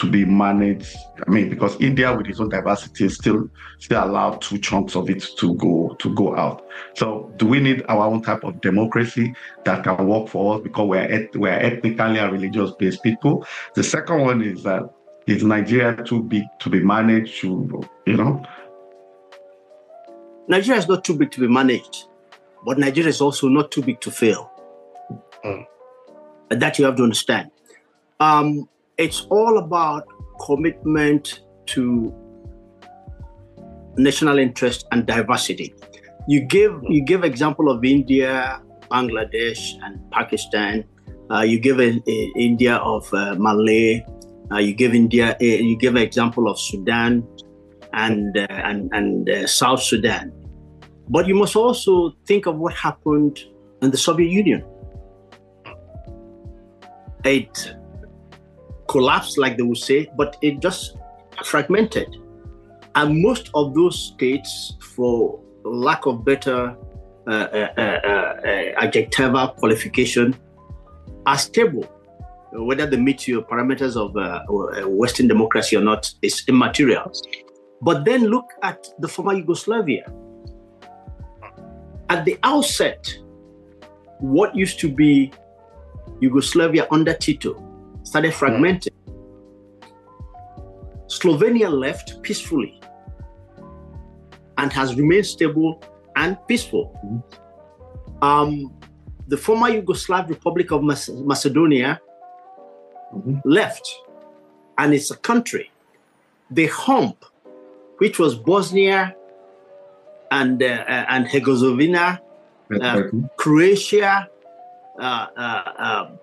[0.00, 0.96] to be managed?
[1.26, 5.10] I mean, because India, with its own diversity, is still still allowed two chunks of
[5.10, 6.66] it to go to go out.
[6.94, 9.34] So, do we need our own type of democracy
[9.64, 13.46] that can work for us because we're et- we're ethnically and religious based people?
[13.74, 14.88] The second one is that
[15.26, 17.40] is Nigeria too big to be managed?
[17.42, 18.42] To you know,
[20.48, 22.06] Nigeria is not too big to be managed,
[22.64, 24.50] but Nigeria is also not too big to fail.
[25.44, 25.66] Mm.
[26.48, 27.50] That you have to understand.
[28.18, 28.68] Um,
[29.00, 30.06] it's all about
[30.44, 32.14] commitment to
[33.96, 35.74] national interest and diversity.
[36.28, 38.60] You give you give example of India,
[38.90, 40.84] Bangladesh, and Pakistan.
[41.30, 44.04] Uh, you give a, a India of uh, Malay.
[44.52, 45.34] Uh, you give India.
[45.40, 47.26] A, you give an example of Sudan
[47.94, 50.30] and uh, and and uh, South Sudan.
[51.08, 53.40] But you must also think of what happened
[53.80, 54.62] in the Soviet Union.
[57.24, 57.79] It
[58.90, 60.96] collapsed, like they would say, but it just
[61.44, 62.16] fragmented.
[62.96, 66.76] And most of those states, for lack of better
[67.26, 70.36] uh, uh, uh, uh adjectival qualification,
[71.24, 71.84] are stable.
[72.52, 74.10] Whether they meet your parameters of
[74.88, 77.12] Western democracy or not is immaterial.
[77.80, 80.12] But then look at the former Yugoslavia.
[82.08, 83.06] At the outset,
[84.18, 85.32] what used to be
[86.20, 87.69] Yugoslavia under Tito
[88.10, 88.90] started fragmenting.
[91.06, 92.80] Slovenia left peacefully
[94.58, 95.80] and has remained stable
[96.16, 96.90] and peaceful.
[98.20, 98.74] Um,
[99.28, 102.00] the former Yugoslav Republic of Macedonia
[103.14, 103.38] mm-hmm.
[103.44, 103.86] left,
[104.76, 105.70] and it's a country.
[106.50, 107.24] The hump,
[107.98, 109.14] which was Bosnia
[110.32, 112.20] and uh, uh and Herzegovina,
[112.80, 113.02] uh,
[113.36, 114.28] Croatia,
[114.98, 116.18] uh, uh um,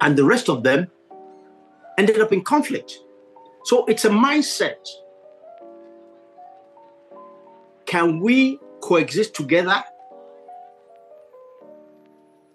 [0.00, 0.86] and the rest of them,
[1.98, 2.98] ended up in conflict.
[3.64, 4.86] So it's a mindset.
[7.86, 9.82] Can we coexist together?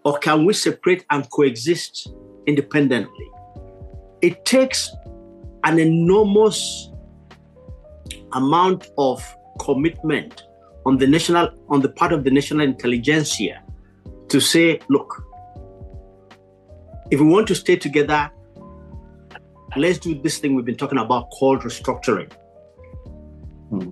[0.04, 2.13] Or can we separate and coexist
[2.47, 3.30] independently?
[4.21, 4.89] It takes
[5.63, 6.89] an enormous
[8.34, 9.23] amount of
[9.60, 10.43] commitment
[10.86, 13.62] on the national on the part of the national intelligentsia
[14.30, 15.23] to say look
[17.12, 18.32] if we want to stay together
[19.77, 22.31] let's do this thing we've been talking about called restructuring.
[23.69, 23.89] Hmm.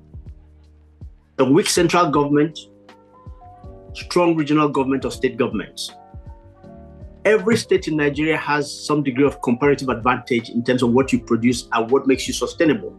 [1.37, 2.59] A weak central government,
[3.93, 5.91] strong regional government or state governments.
[7.25, 11.19] Every state in Nigeria has some degree of comparative advantage in terms of what you
[11.19, 12.95] produce and what makes you sustainable.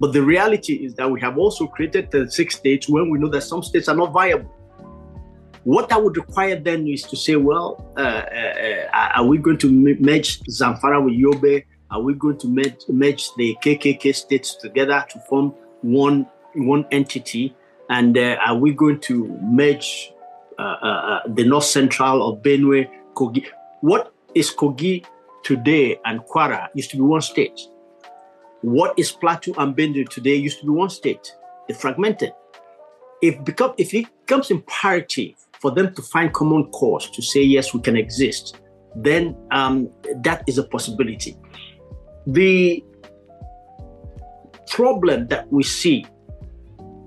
[0.00, 3.28] But the reality is that we have also created the six states when we know
[3.28, 4.50] that some states are not viable.
[5.62, 9.58] What that would require then is to say, well, uh, uh, uh are we going
[9.58, 11.64] to merge Zamfara with Yobe?
[11.90, 17.54] Are we going to merge, merge the KKK states together to form one one entity?
[17.90, 20.12] And uh, are we going to merge
[20.58, 23.46] uh, uh, uh, the North Central of Benue, Kogi?
[23.80, 25.04] What is Kogi
[25.44, 27.60] today and Kwara used to be one state.
[28.62, 31.32] What is Plateau and Benue today used to be one state.
[31.68, 32.32] They fragmented.
[33.22, 37.72] If, become, if it becomes imperative for them to find common cause to say yes,
[37.72, 38.58] we can exist,
[38.96, 41.36] then um, that is a possibility.
[42.26, 42.82] The
[44.68, 46.06] problem that we see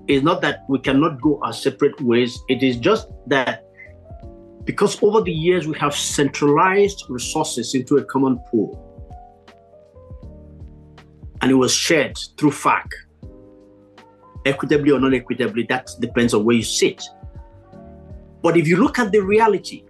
[0.06, 3.64] is not that we cannot go our separate ways, it is just that
[4.64, 8.84] because over the years we have centralized resources into a common pool
[11.40, 12.90] and it was shared through FAC,
[14.44, 17.02] equitably or non equitably, that depends on where you sit.
[18.42, 19.84] But if you look at the reality,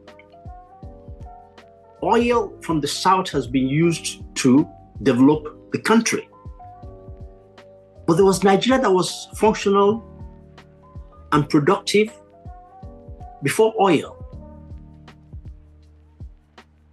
[2.02, 4.68] oil from the south has been used to
[5.02, 6.28] develop the country.
[8.06, 10.02] But there was Nigeria that was functional
[11.32, 12.10] and productive
[13.42, 14.14] before oil.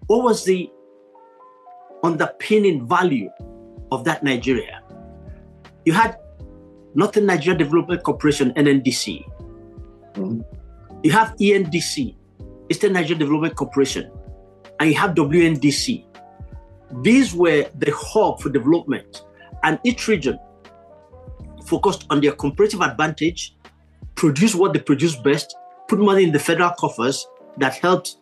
[0.08, 0.70] What was the
[2.03, 3.30] underpinning value
[3.91, 4.84] of that Nigeria?
[5.86, 6.18] You had
[6.95, 9.24] Northern Nigeria Development Corporation, NNDC.
[10.14, 10.41] Mm-hmm.
[11.03, 12.16] You have ENDC,
[12.70, 14.12] Eastern Nigeria Development Corporation,
[14.80, 16.06] and you have WNDC,
[17.02, 19.24] these were the hub for development,
[19.64, 20.40] and each region
[21.66, 23.56] focused on their comparative advantage,
[24.16, 25.56] produce what they produce best,
[25.88, 27.28] put money in the federal coffers
[27.58, 28.18] that helped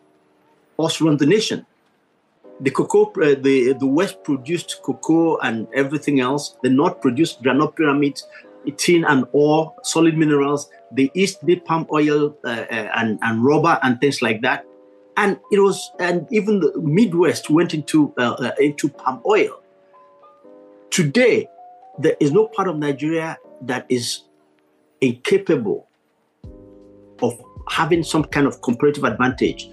[0.78, 1.64] us run the nation.
[2.60, 6.56] The cocoa, uh, the the West produced cocoa and everything else.
[6.62, 8.26] The North produced groundnut pyramids,
[8.76, 10.70] tin and ore, solid minerals.
[10.92, 14.64] The East did palm oil uh, uh, and and rubber and things like that.
[15.16, 19.60] And it was, and even the Midwest went into uh, uh, into palm oil.
[20.90, 21.48] Today,
[21.98, 24.22] there is no part of Nigeria that is
[25.00, 25.86] incapable
[27.22, 29.70] of having some kind of comparative advantage.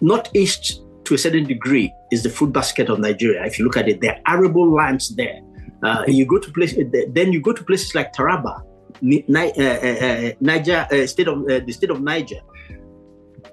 [0.00, 3.44] Northeast, to a certain degree, is the food basket of Nigeria.
[3.44, 5.40] If you look at it, there are arable lands there.
[5.82, 8.62] Uh, you go to places, then you go to places like Taraba,
[9.02, 12.40] uh, uh, uh, Niger, uh, state of uh, the state of Niger.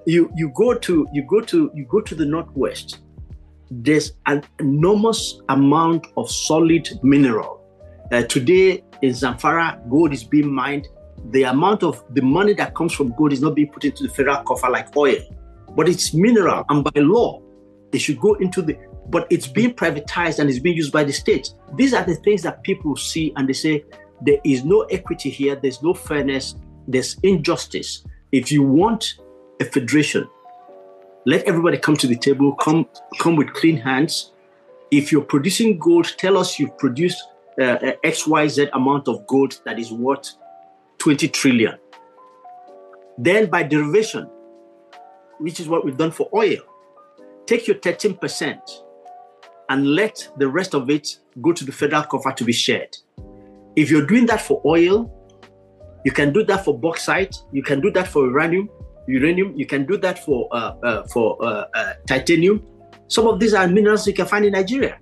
[0.06, 3.00] You you go to you go to you go to the northwest
[3.70, 7.64] there's an enormous amount of solid mineral.
[8.10, 10.88] Uh, today in Zamfara, gold is being mined.
[11.30, 14.08] The amount of the money that comes from gold is not being put into the
[14.08, 15.18] federal coffer like oil,
[15.76, 17.42] but it's mineral, and by law,
[17.92, 18.78] it should go into the.
[19.10, 21.50] But it's being privatized and it's being used by the state.
[21.76, 23.84] These are the things that people see and they say
[24.20, 28.04] there is no equity here, there's no fairness, there's injustice.
[28.32, 29.14] If you want
[29.60, 30.28] a federation,
[31.24, 32.88] let everybody come to the table, come,
[33.18, 34.32] come with clean hands.
[34.90, 37.22] If you're producing gold, tell us you've produced
[37.60, 40.34] uh, XYZ amount of gold that is worth
[40.98, 41.76] 20 trillion.
[43.18, 44.30] Then by derivation,
[45.38, 46.58] which is what we've done for oil,
[47.46, 48.58] take your 13%
[49.68, 52.96] and let the rest of it go to the federal cover to be shared.
[53.76, 55.12] If you're doing that for oil,
[56.04, 58.70] you can do that for bauxite, you can do that for uranium,
[59.08, 59.54] uranium.
[59.56, 62.62] You can do that for uh, uh, for uh, uh, titanium.
[63.08, 64.98] Some of these are minerals you can find in Nigeria.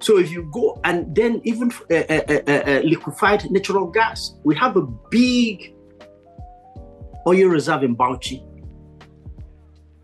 [0.00, 5.74] So if you go and then even uh, liquefied natural gas, we have a big
[7.26, 8.44] oil reserve in Bauchi.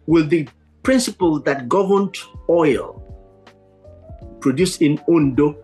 [0.06, 0.48] With the
[0.82, 2.16] principles that governed
[2.48, 2.98] oil
[4.40, 5.56] produced in Ondo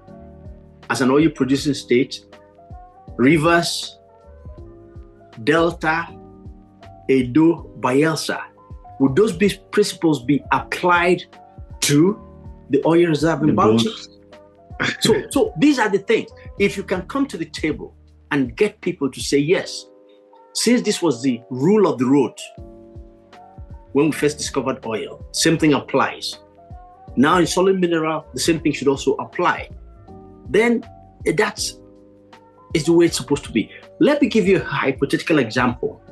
[0.90, 2.24] as an oil producing state,
[3.16, 3.98] rivers,
[5.42, 6.06] Delta,
[7.08, 8.42] Edo, Bayelsa,
[9.00, 11.24] would those be principles be applied
[11.80, 12.20] to
[12.70, 13.88] the oil reserve in Bauchi?
[15.00, 16.30] so, so these are the things.
[16.58, 17.94] If you can come to the table
[18.30, 19.86] and get people to say yes,
[20.54, 22.34] since this was the rule of the road
[23.92, 26.38] when we first discovered oil, same thing applies.
[27.16, 29.70] Now in solid mineral, the same thing should also apply.
[30.48, 30.84] Then
[31.36, 31.78] that's
[32.74, 33.70] is the way it's supposed to be.
[33.98, 36.02] Let me give you a hypothetical example.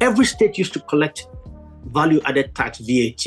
[0.00, 1.28] Every state used to collect
[1.86, 3.24] value added tax VAT.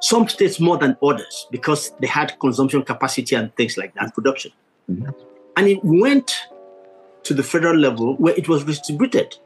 [0.00, 4.52] Some states more than others because they had consumption capacity and things like that, production.
[4.90, 5.10] Mm-hmm.
[5.56, 6.34] And it went
[7.22, 9.36] to the federal level where it was distributed.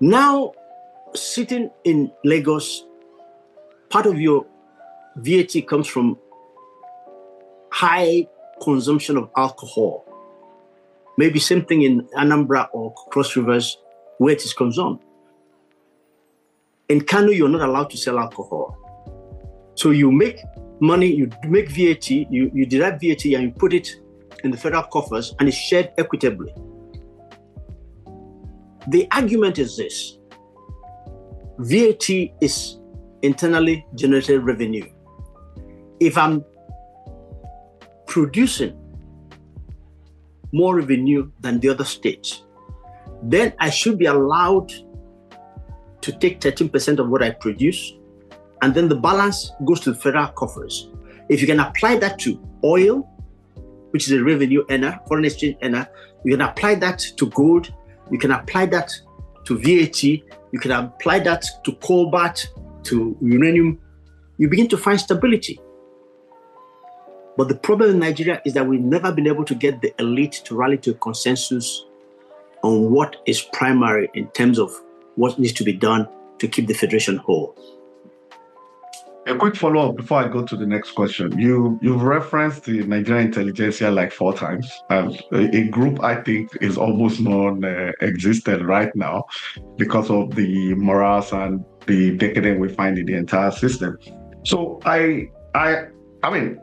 [0.00, 0.52] Now,
[1.14, 2.84] sitting in Lagos,
[3.88, 4.46] part of your
[5.16, 6.18] VAT comes from
[7.70, 8.26] high
[8.62, 10.04] consumption of alcohol
[11.16, 13.76] Maybe same thing in Anambra or Cross Rivers
[14.18, 15.00] where it is consumed.
[16.88, 18.76] In Kano, you're not allowed to sell alcohol.
[19.74, 20.38] So you make
[20.80, 23.88] money, you make VAT, you, you derive VAT and you put it
[24.44, 26.52] in the federal coffers and it's shared equitably.
[28.88, 30.18] The argument is this
[31.58, 32.08] VAT
[32.40, 32.78] is
[33.22, 34.90] internally generated revenue.
[36.00, 36.44] If I'm
[38.06, 38.79] producing
[40.52, 42.44] more revenue than the other states,
[43.22, 44.72] then I should be allowed
[46.00, 47.92] to take 13% of what I produce,
[48.62, 50.90] and then the balance goes to the federal coffers.
[51.28, 53.08] If you can apply that to oil,
[53.90, 55.88] which is a revenue earner, foreign exchange earner,
[56.24, 57.72] you can apply that to gold,
[58.10, 58.90] you can apply that
[59.44, 62.52] to VAT, you can apply that to cobalt,
[62.84, 63.78] to uranium,
[64.38, 65.60] you begin to find stability.
[67.40, 70.42] But the problem in Nigeria is that we've never been able to get the elite
[70.44, 71.86] to rally to a consensus
[72.62, 74.70] on what is primary in terms of
[75.14, 76.06] what needs to be done
[76.38, 77.56] to keep the federation whole.
[79.26, 81.32] A quick follow-up before I go to the next question.
[81.38, 84.70] You you've referenced the Nigerian intelligentsia like four times.
[84.90, 89.24] Um, a, a, group I think is almost non-existent uh, right now
[89.78, 93.96] because of the morals and the decadence we find in the entire system.
[94.44, 95.86] So I I
[96.22, 96.60] I mean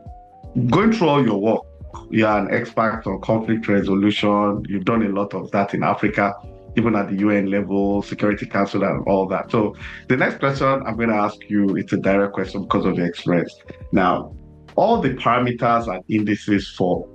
[0.66, 1.62] going through all your work,
[2.10, 4.64] you're an expert on conflict resolution.
[4.68, 6.34] You've done a lot of that in Africa.
[6.78, 9.52] even at the UN level, Security Council, and all that.
[9.52, 9.76] So
[10.08, 13.04] the next question I'm going to ask you, it's a direct question because of the
[13.04, 13.54] experience.
[13.92, 14.36] Now,
[14.76, 17.10] all the parameters and indices for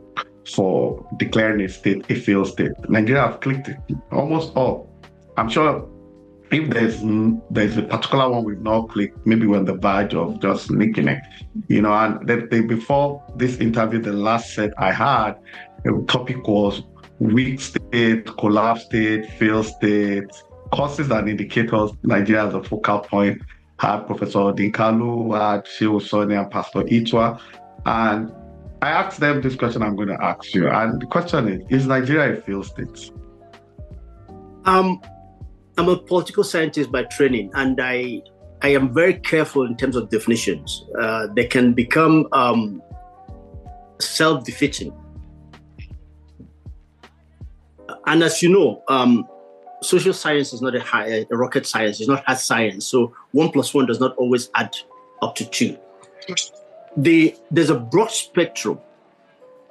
[0.54, 3.76] for declaring a state a failed state, Nigeria have clicked it,
[4.10, 4.90] almost all.
[5.36, 5.88] I'm sure
[6.52, 7.00] if there's
[7.50, 11.08] there's a particular one we've not clicked, maybe we're on the verge of just linking
[11.08, 11.22] it,
[11.68, 11.92] you know.
[11.92, 15.34] And the, the, before this interview, the last set I had,
[15.84, 16.82] the topic was
[17.18, 20.30] weak state, collapse state, failed state,
[20.72, 21.90] causes and indicators.
[22.02, 23.40] Nigeria as a focal point.
[23.78, 27.40] Had Professor Odinkalu, had Shehu Sani, and Pastor Ituah,
[27.84, 28.32] and
[28.80, 30.68] I asked them this question I'm going to ask you.
[30.68, 33.10] And the question is Is Nigeria a failed state?
[34.64, 35.00] Um,
[35.78, 38.22] I'm a political scientist by training, and I
[38.62, 40.84] I am very careful in terms of definitions.
[41.00, 42.82] Uh, they can become um,
[43.98, 44.92] self-defeating,
[48.06, 49.26] and as you know, um,
[49.80, 52.00] social science is not a, high, a rocket science.
[52.00, 52.86] It's not hard science.
[52.86, 54.76] So one plus one does not always add
[55.22, 55.76] up to two.
[56.96, 58.78] The, there's a broad spectrum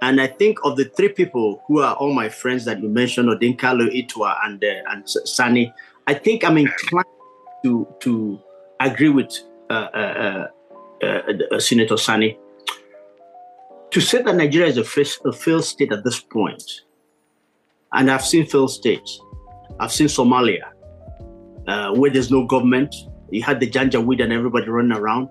[0.01, 3.29] and I think of the three people who are all my friends that you mentioned,
[3.29, 5.71] Odinkalu, Ituah, and uh, and Sani,
[6.07, 7.05] I think I'm inclined
[7.63, 8.39] to to
[8.79, 9.31] agree with
[9.69, 10.47] uh, uh,
[11.03, 11.07] uh,
[11.51, 12.37] uh Senator Sani
[13.91, 14.83] to say that Nigeria is a,
[15.33, 16.63] failed state at this point.
[17.93, 19.19] And I've seen failed states.
[19.79, 20.71] I've seen Somalia,
[21.67, 22.95] uh, where there's no government.
[23.31, 25.29] You had the Janjaweed and everybody running around,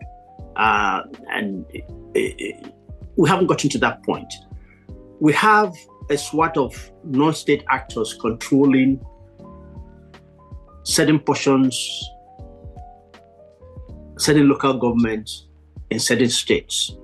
[0.56, 2.74] and it, it,
[3.16, 4.32] we haven't gotten to that point.
[5.20, 5.74] We have
[6.10, 9.00] a swath of non-state actors controlling
[10.82, 11.74] certain portions,
[14.18, 15.46] certain local governments
[15.90, 16.96] in certain states.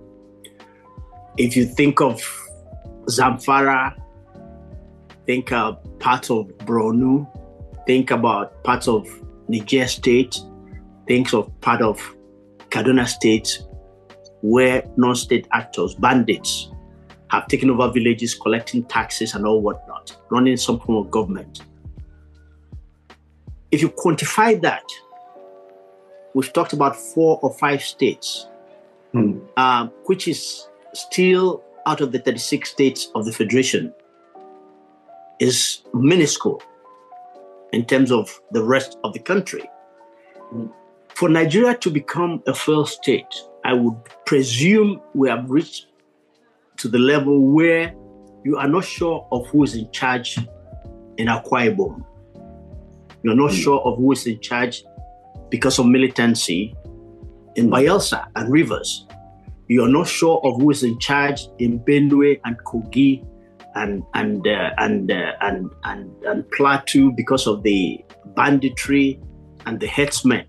[1.36, 2.20] If you think of
[3.08, 3.94] Zamfara,
[5.26, 7.26] think of parts of Borno,
[7.86, 9.06] think about parts of
[9.48, 10.38] Niger State,
[11.06, 12.00] think of part of
[12.70, 13.62] Kaduna State,
[14.42, 16.70] where non-state actors, bandits,
[17.30, 21.62] have taken over villages, collecting taxes and all whatnot, running some form of government.
[23.76, 24.90] If you quantify that,
[26.32, 28.46] we've talked about four or five states,
[29.12, 29.46] mm.
[29.58, 33.92] uh, which is still out of the 36 states of the Federation,
[35.40, 36.62] is minuscule
[37.74, 39.68] in terms of the rest of the country.
[40.54, 40.72] Mm.
[41.14, 45.88] For Nigeria to become a failed state, I would presume we have reached
[46.78, 47.94] to the level where
[48.42, 50.38] you are not sure of who is in charge
[51.18, 52.06] in Akwa Ibom.
[53.26, 53.60] You're not mm.
[53.60, 54.84] sure of who is in charge
[55.50, 56.76] because of militancy
[57.56, 59.04] in Bayelsa and Rivers.
[59.66, 63.26] You're not sure of who is in charge in Benue and Kogi
[63.74, 67.98] and and uh, and, uh, and and and Plateau because of the
[68.36, 69.20] banditry
[69.66, 70.46] and the headsmen.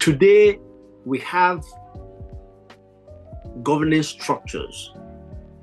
[0.00, 0.58] Today,
[1.04, 1.64] we have
[3.62, 4.92] governance structures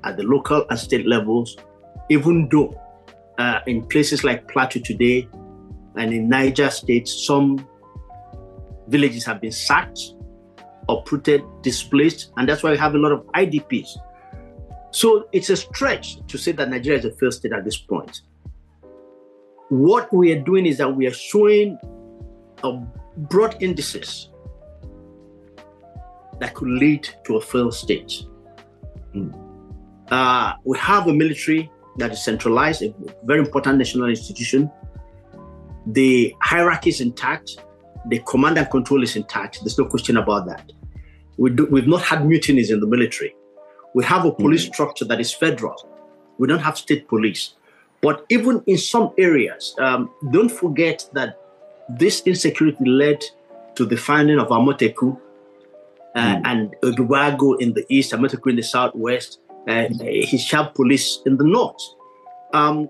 [0.04, 1.58] at the local and state levels,
[2.08, 2.80] even though
[3.36, 5.28] uh, in places like Plateau today
[5.96, 7.66] and in Niger State, some
[8.88, 10.14] villages have been sacked,
[10.88, 13.88] uprooted, displaced, and that's why we have a lot of IDPs.
[14.90, 18.22] So it's a stretch to say that Nigeria is a failed state at this point.
[19.68, 21.78] What we are doing is that we are showing
[22.62, 22.72] a
[23.16, 24.30] broad indices
[26.38, 28.12] that could lead to a failed state.
[29.14, 29.34] Mm.
[30.10, 34.70] Uh, we have a military that is centralized, a very important national institution.
[35.86, 37.58] The hierarchy is intact.
[38.08, 39.60] The command and control is intact.
[39.60, 40.72] There's no question about that.
[41.36, 43.34] We do, we've not had mutinies in the military.
[43.94, 44.72] We have a police mm-hmm.
[44.72, 45.76] structure that is federal.
[46.38, 47.54] We don't have state police.
[48.00, 51.38] But even in some areas, um, don't forget that
[51.88, 53.22] this insecurity led
[53.76, 55.18] to the founding of Amotekun
[56.14, 56.42] uh, mm.
[56.44, 61.80] and Odubago in the east, Amotekun in the southwest, uh, Hisbah police in the north.
[62.52, 62.88] Um,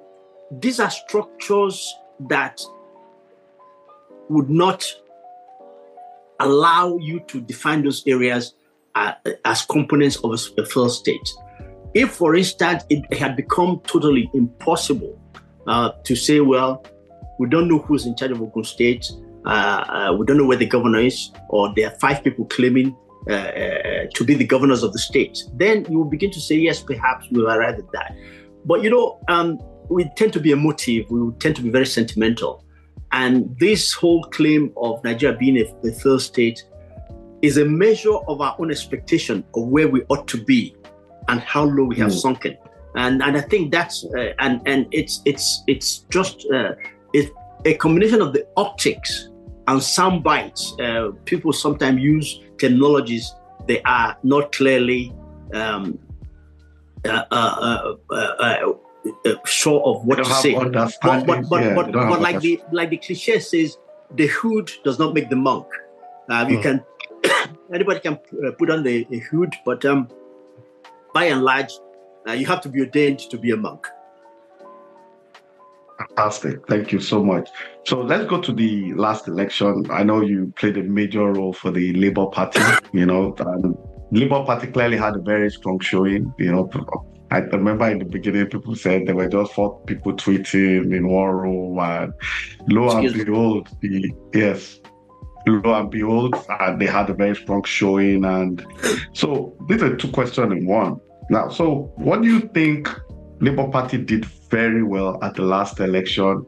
[0.51, 1.95] these are structures
[2.29, 2.61] that
[4.29, 4.85] would not
[6.41, 8.55] allow you to define those areas
[8.95, 9.13] uh,
[9.45, 11.29] as components of a, a state.
[11.95, 15.21] If, for instance, it had become totally impossible
[15.67, 16.85] uh, to say, well,
[17.39, 19.11] we don't know who's in charge of Ogun State,
[19.47, 22.97] uh, uh we don't know where the governor is, or there are five people claiming
[23.29, 26.57] uh, uh, to be the governors of the state, then you will begin to say,
[26.57, 28.15] yes, perhaps we'll arrive at that.
[28.67, 29.59] But you know, um,
[29.89, 32.64] we tend to be emotive, we tend to be very sentimental.
[33.15, 36.65] And this whole claim of Nigeria being a, a third state
[37.43, 40.75] is a measure of our own expectation of where we ought to be
[41.29, 42.21] and how low we have mm.
[42.21, 42.59] sunken.
[42.97, 46.75] And and I think that's uh, and and it's it's it's just uh,
[47.13, 47.31] it
[47.65, 49.29] a combination of the optics
[49.69, 50.75] and sound bites.
[50.81, 53.33] Uh, people sometimes use technologies
[53.67, 55.13] they are not clearly
[55.53, 55.99] um,
[57.05, 57.95] uh, uh,
[59.07, 60.55] uh, uh sure of what to say.
[60.55, 63.77] But, but, but, yeah, but, but like the like the cliche says,
[64.15, 65.67] the hood does not make the monk.
[66.29, 66.63] Uh, you mm.
[66.63, 66.85] can
[67.73, 68.17] anybody can
[68.59, 70.09] put on the, the hood, but um,
[71.13, 71.73] by and large,
[72.35, 73.87] you have to be ordained to be a monk.
[75.99, 76.67] Fantastic.
[76.67, 77.49] Thank you so much.
[77.85, 79.87] So let's go to the last election.
[79.91, 82.61] I know you played a major role for the Labour Party,
[82.93, 83.77] you know, and
[84.11, 86.69] Labour Party clearly had a very strong showing, you know.
[87.31, 91.31] I remember in the beginning, people said there were just four people tweeting in one
[91.31, 92.13] room, and
[92.69, 94.81] lo and behold, the yes,
[95.47, 98.25] lo and behold, and they had a very strong showing.
[98.25, 98.65] And
[99.13, 101.01] so these are two questions in one.
[101.31, 102.89] Now, so what do you think
[103.41, 106.45] Labour Party did very well at the last election?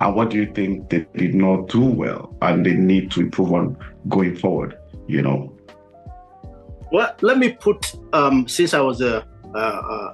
[0.00, 3.52] And what do you think they did not do well and they need to improve
[3.52, 3.76] on
[4.08, 4.78] going forward?
[5.06, 5.54] You know.
[6.90, 9.24] Well, let me put um, since I was a, uh, uh,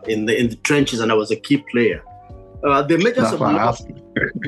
[0.09, 2.03] in the in the trenches and I was a key player.
[2.64, 3.74] Uh, the measures of the Labour,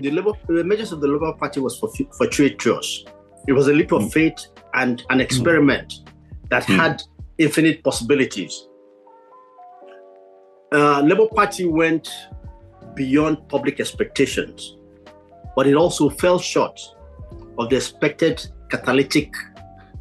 [0.00, 3.04] the, Labour, the measures of the Labour Party was for fortuitous.
[3.46, 4.12] It was a leap of mm.
[4.12, 6.48] faith and an experiment mm.
[6.48, 6.76] that mm.
[6.76, 7.02] had
[7.36, 8.68] infinite possibilities.
[10.72, 12.08] Uh, Labour Party went
[12.94, 14.76] beyond public expectations,
[15.54, 16.80] but it also fell short
[17.58, 19.32] of the expected catalytic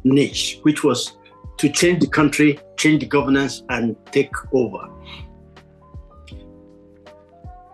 [0.04, 1.18] niche, which was
[1.58, 4.88] to change the country, change the governance, and take over.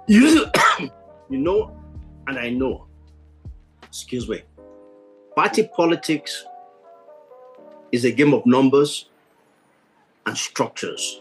[0.07, 0.47] You,
[1.31, 1.77] you know,
[2.27, 2.87] and I know,
[3.83, 4.43] excuse me,
[5.35, 6.45] party politics
[7.91, 9.09] is a game of numbers
[10.27, 11.21] and structures.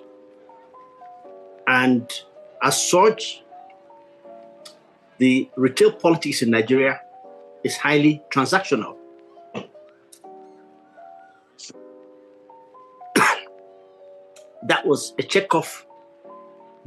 [1.67, 2.11] And
[2.61, 3.43] as such,
[5.17, 7.01] the retail politics in Nigeria
[7.63, 8.97] is highly transactional.
[14.67, 15.83] That was a checkoff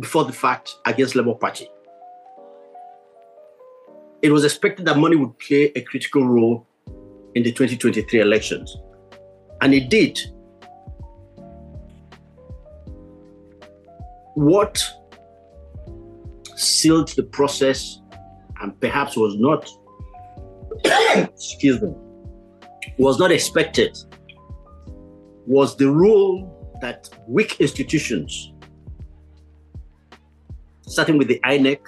[0.00, 1.68] before the fact against Labour Party.
[4.22, 6.66] It was expected that money would play a critical role
[7.34, 8.76] in the 2023 elections,
[9.60, 10.18] and it did.
[14.34, 14.82] What
[16.56, 18.00] sealed the process
[18.60, 19.68] and perhaps was not,
[20.84, 21.94] excuse me,
[22.98, 23.96] was not expected
[25.46, 26.53] was the role
[26.84, 28.52] that weak institutions,
[30.82, 31.80] starting with the INEC,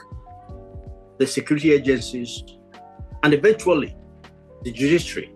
[1.19, 2.43] the security agencies,
[3.23, 3.95] and eventually
[4.63, 5.31] the judiciary,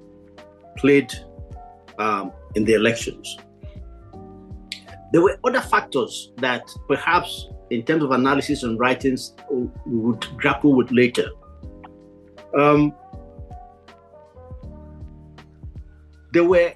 [0.79, 1.13] played
[1.99, 3.37] um, in the elections.
[5.13, 10.75] There were other factors that perhaps in terms of analysis and writings we would grapple
[10.75, 11.29] with later.
[12.59, 12.95] Um,
[16.33, 16.73] there were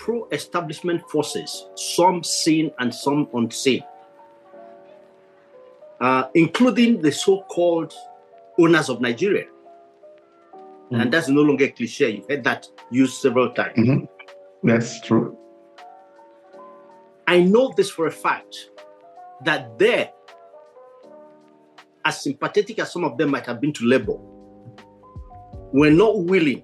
[0.00, 3.84] pro establishment forces, some seen and some unseen,
[6.00, 7.92] uh, including the so called
[8.58, 9.44] owners of Nigeria.
[10.54, 11.00] Mm-hmm.
[11.02, 12.10] And that's no longer a cliche.
[12.10, 13.76] You've heard that used several times.
[13.76, 14.68] Mm-hmm.
[14.68, 15.36] That's true.
[17.26, 18.70] I know this for a fact
[19.44, 20.10] that there,
[22.06, 24.16] as sympathetic as some of them might have been to Labour,
[25.72, 26.62] were not willing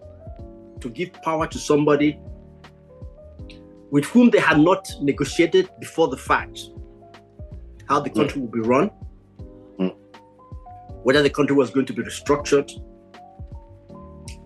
[0.81, 2.19] to give power to somebody
[3.91, 6.61] with whom they had not negotiated before the fact
[7.89, 8.91] how the country would be run,
[9.79, 9.95] mm.
[11.05, 12.69] whether the country was going to be restructured,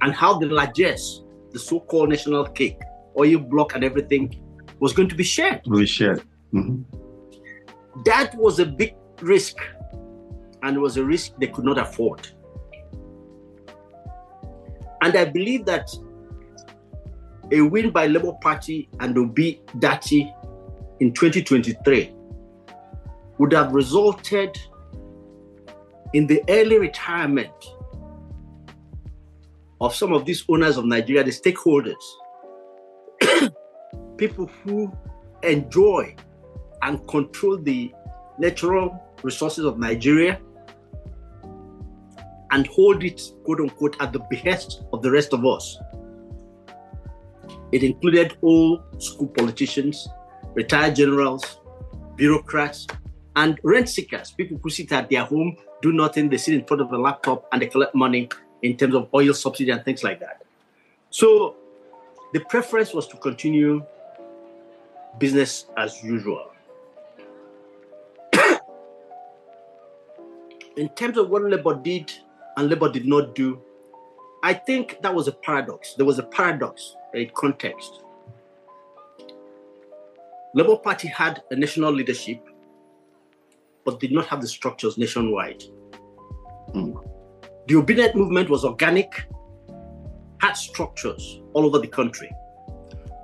[0.02, 1.22] and how the largesse,
[1.52, 2.78] the so called national cake,
[3.18, 4.34] oil block, and everything
[4.78, 5.62] was going to be shared.
[5.64, 6.22] Be shared.
[6.52, 6.96] Mm-hmm
[8.04, 9.56] that was a big risk
[10.62, 12.28] and it was a risk they could not afford.
[15.02, 15.88] And I believe that
[17.52, 20.32] a win by Labour Party and Obi Datti
[21.00, 22.14] in 2023
[23.38, 24.58] would have resulted
[26.12, 27.52] in the early retirement
[29.80, 31.94] of some of these owners of Nigeria, the stakeholders,
[34.18, 34.92] people who
[35.42, 36.14] enjoy
[36.82, 37.92] and control the
[38.38, 40.40] natural resources of Nigeria
[42.50, 45.78] and hold it, quote unquote, at the behest of the rest of us.
[47.72, 50.08] It included old school politicians,
[50.54, 51.60] retired generals,
[52.16, 52.86] bureaucrats,
[53.36, 56.82] and rent seekers, people who sit at their home, do nothing, they sit in front
[56.82, 58.28] of a laptop and they collect money
[58.62, 60.42] in terms of oil subsidy and things like that.
[61.10, 61.56] So
[62.32, 63.84] the preference was to continue
[65.18, 66.50] business as usual.
[70.76, 72.12] in terms of what Labour did
[72.56, 73.60] and Labour did not do,
[74.42, 75.94] I think that was a paradox.
[75.94, 78.02] There was a paradox in context.
[80.54, 82.42] Labour Party had a national leadership,
[83.84, 85.62] but did not have the structures nationwide.
[86.74, 87.06] Mm.
[87.68, 89.26] The Obidient movement was organic,
[90.40, 92.30] had structures all over the country,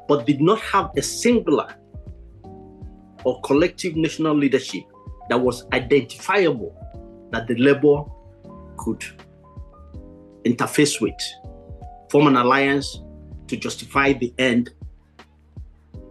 [0.08, 1.74] but did not have a singular
[3.24, 4.84] or collective national leadership
[5.30, 6.76] that was identifiable
[7.32, 8.04] that the Labour
[8.76, 9.04] could
[10.46, 11.18] interface with,
[12.10, 13.00] form an alliance
[13.48, 14.70] to justify the end,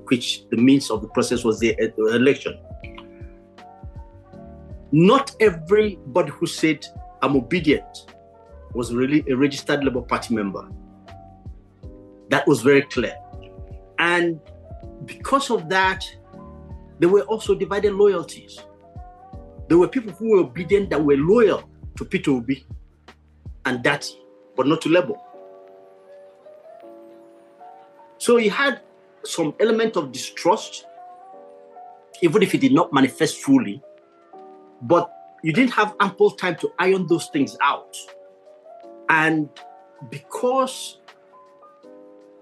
[0.07, 2.57] which the means of the process was uh, the election.
[4.91, 6.86] Not everybody who said,
[7.21, 8.11] I'm Obidient,
[8.73, 10.67] was really a registered Labour Party member.
[12.29, 13.15] That was very clear.
[13.99, 14.39] And
[15.05, 16.03] because of that,
[16.99, 18.59] there were also divided loyalties.
[19.67, 22.65] There were people who were Obidient that were loyal to Peter Obi
[23.65, 24.09] and that,
[24.56, 25.16] but not to Labour.
[28.18, 28.82] So he had
[29.24, 30.86] some element of distrust,
[32.22, 33.82] even if it did not manifest fully.
[34.82, 35.12] But
[35.43, 37.95] you didn't have ample time to iron those things out.
[39.10, 39.49] And
[40.10, 40.99] because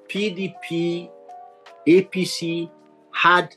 [0.07, 1.09] PDP,
[1.87, 2.69] APC
[3.11, 3.55] had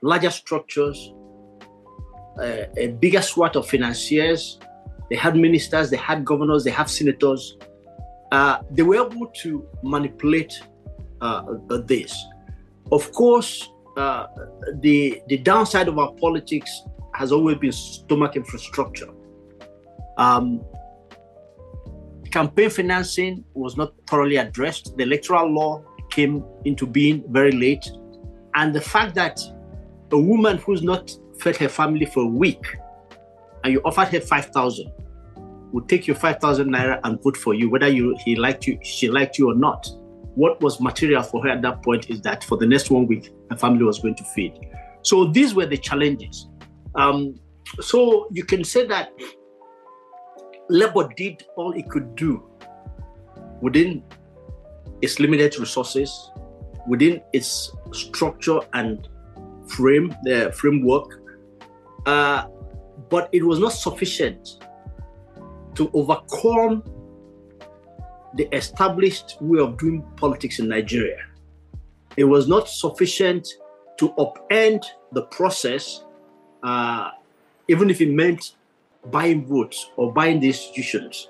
[0.00, 1.12] larger structures,
[2.40, 4.58] uh, a bigger swath of financiers.
[5.10, 7.56] They had ministers, they had governors, they have senators.
[8.30, 10.52] Uh, they were able to manipulate
[11.20, 11.42] uh,
[11.86, 12.14] this.
[12.92, 14.26] Of course, uh,
[14.80, 16.82] the the downside of our politics
[17.14, 19.08] has always been stomach infrastructure.
[20.18, 20.64] Um,
[22.30, 24.96] campaign financing was not thoroughly addressed.
[24.96, 27.90] The electoral law came into being very late,
[28.54, 29.40] and the fact that
[30.12, 32.64] a woman who's not fed her family for a week
[33.64, 34.90] and you offered her 5,000
[35.72, 39.08] would take your 5,000 naira and vote for you, whether you he liked you, she
[39.08, 39.88] liked you or not.
[40.34, 43.32] What was material for her at that point is that for the next one week,
[43.50, 44.58] her family was going to feed.
[45.02, 46.48] So these were the challenges.
[46.94, 47.34] Um,
[47.80, 49.12] so you can say that
[50.68, 52.48] Labour did all it could do
[53.60, 54.02] within
[55.02, 56.30] its limited resources,
[56.86, 59.08] within its structure and
[59.66, 61.20] frame, the framework,
[62.06, 62.46] uh,
[63.08, 64.58] but it was not sufficient
[65.78, 66.82] to overcome
[68.34, 71.24] the established way of doing politics in Nigeria.
[72.16, 73.48] It was not sufficient
[73.98, 76.04] to upend the process,
[76.62, 77.10] uh,
[77.68, 78.54] even if it meant
[79.06, 81.28] buying votes or buying the institutions.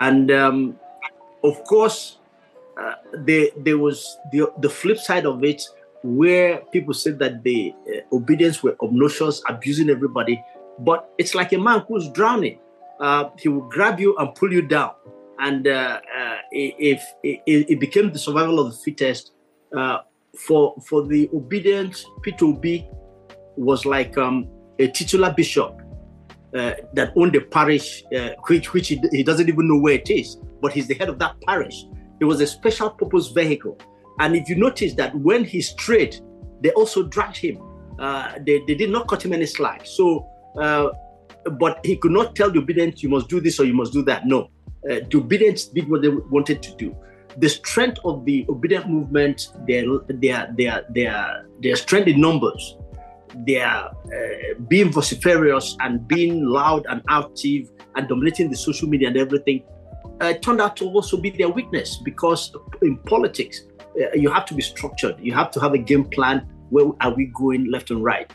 [0.00, 0.78] And um,
[1.42, 2.18] of course,
[2.78, 5.62] uh, there, there was the, the flip side of it
[6.02, 10.42] where people said that the uh, Obidients were obnoxious, abusing everybody.
[10.78, 12.58] But it's like a man who's drowning.
[13.00, 14.92] Uh, he will grab you and pull you down.
[15.38, 19.32] And uh, uh if it, it, became the survival of the fittest,
[19.76, 19.98] uh,
[20.36, 22.86] for for the Obidient, Peter Obi
[23.56, 24.48] was like um,
[24.78, 25.80] a titular bishop
[26.54, 28.04] uh, that owned a parish,
[28.48, 31.18] which which he, he doesn't even know where it is, but he's the head of
[31.18, 31.86] that parish.
[32.20, 33.78] It was a special purpose vehicle
[34.20, 36.20] and if you notice that when he strayed,
[36.60, 37.58] they also dragged him.
[37.98, 39.86] Uh, they, they did not cut him any slack.
[39.86, 40.26] So,
[40.60, 40.90] uh,
[41.58, 44.02] but he could not tell the Obidient, you must do this or you must do
[44.02, 44.26] that.
[44.26, 44.50] No.
[44.84, 46.96] Uh, the Obidients did what they wanted to do.
[47.36, 52.76] The strength of the Obidient movement, their, their, their, their, their strength in numbers,
[53.46, 53.90] their uh,
[54.68, 59.62] being vociferous and being loud and active and dominating the social media and everything,
[60.20, 63.62] uh, turned out to also be their weakness because in politics,
[64.00, 65.16] uh, you have to be structured.
[65.20, 66.48] You have to have a game plan.
[66.70, 68.30] Where are we going, left and right?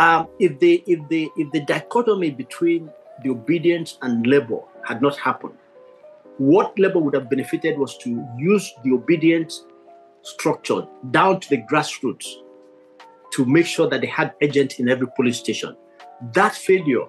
[0.00, 2.90] Um, if the if the if the dichotomy between
[3.22, 5.54] the Obidients and Labour had not happened,
[6.38, 9.66] what Labour would have benefited was to use the Obidients
[10.22, 12.26] structure down to the grassroots
[13.32, 15.76] to make sure that they had agents in every police station.
[16.32, 17.04] That failure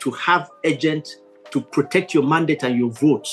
[0.00, 1.16] to have agents
[1.50, 3.28] to protect your mandate and your vote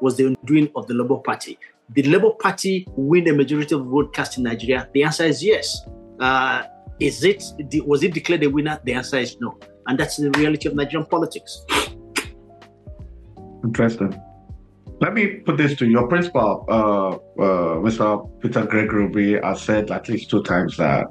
[0.00, 1.58] was the undoing of the Labour Party
[1.94, 4.88] the Labour Party win a majority of vote cast in Nigeria?
[4.92, 5.86] The answer is yes.
[6.18, 6.64] Uh,
[7.00, 7.42] is it
[7.86, 8.80] was it declared a winner?
[8.84, 11.64] The answer is no, and that's the reality of Nigerian politics.
[13.64, 14.20] Interesting.
[15.00, 17.08] Let me put this to your principal, uh,
[17.42, 18.40] uh, Mr.
[18.40, 21.06] Peter Gregory, has said at least two times that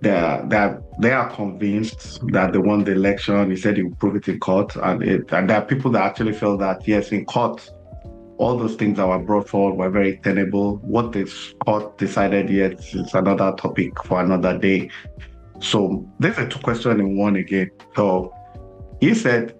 [0.00, 3.50] they are, they are, they are convinced that they won the election.
[3.50, 6.02] He said he would prove it in court, and it, and there are people that
[6.02, 7.70] actually feel that yes, in court
[8.40, 10.76] all those things that were brought forward were very tenable.
[10.78, 11.30] What the
[11.66, 14.88] court decided yet is another topic for another day.
[15.60, 17.70] So there's a two question in one again.
[17.94, 18.34] So
[18.98, 19.54] he said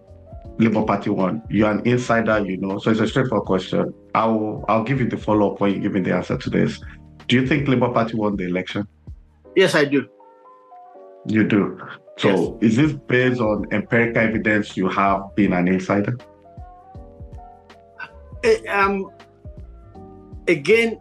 [0.59, 1.43] Labour Party won.
[1.51, 2.79] You're an insider, you know.
[2.79, 3.93] So it's a straightforward question.
[4.15, 6.81] I'll I'll give you the follow up when you give me the answer to this.
[7.29, 8.89] Do you think Labour Party won the election?
[9.57, 10.09] Yes, I do.
[11.27, 11.79] You do.
[12.17, 12.73] So yes.
[12.73, 16.17] is this based on empirical evidence you have been an insider?
[18.45, 19.11] Uh, um,
[20.49, 21.01] again,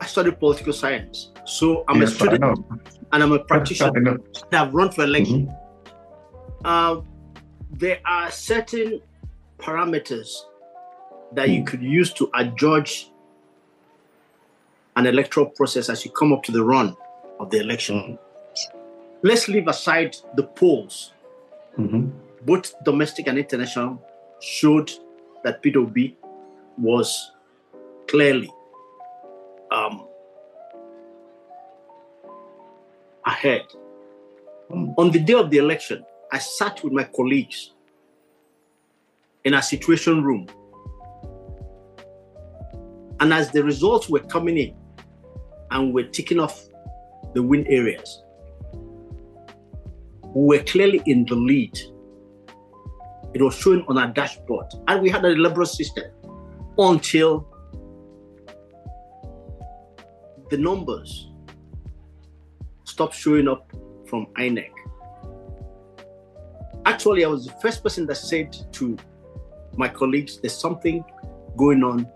[0.00, 2.64] I studied political science, so I'm yes, a student
[3.12, 4.18] and I'm a practitioner.
[4.52, 5.46] I've run for election.
[5.46, 6.62] Mm-hmm.
[6.64, 7.02] Uh,
[7.72, 9.00] there are certain
[9.58, 10.28] parameters
[11.32, 11.64] that you hmm.
[11.64, 13.10] could use to adjudge
[14.96, 16.96] an electoral process as you come up to the run
[17.38, 17.96] of the election.
[17.96, 18.78] Mm-hmm.
[19.22, 21.12] Let's leave aside the polls.
[21.78, 22.10] Mm-hmm.
[22.44, 24.02] Both domestic and international
[24.40, 24.90] showed
[25.44, 26.16] that Peter Obi
[26.78, 27.32] was
[28.08, 28.50] clearly
[29.70, 30.06] um,
[33.24, 33.62] ahead.
[34.70, 34.94] Mm.
[34.98, 37.72] On the day of the election, I sat with my colleagues
[39.44, 40.48] in a situation room.
[43.20, 44.76] And as the results were coming in
[45.70, 46.66] and we're ticking off
[47.34, 48.22] the win areas,
[50.34, 51.78] we were clearly in the lead.
[53.36, 54.64] It was showing on our dashboard.
[54.88, 56.04] And we had a liberal system
[56.78, 57.46] until
[60.48, 61.30] the numbers
[62.84, 63.70] stopped showing up
[64.08, 64.70] from INEC.
[66.86, 68.96] Actually, I was the first person that said to
[69.74, 71.04] my colleagues, there's something
[71.58, 72.08] going on.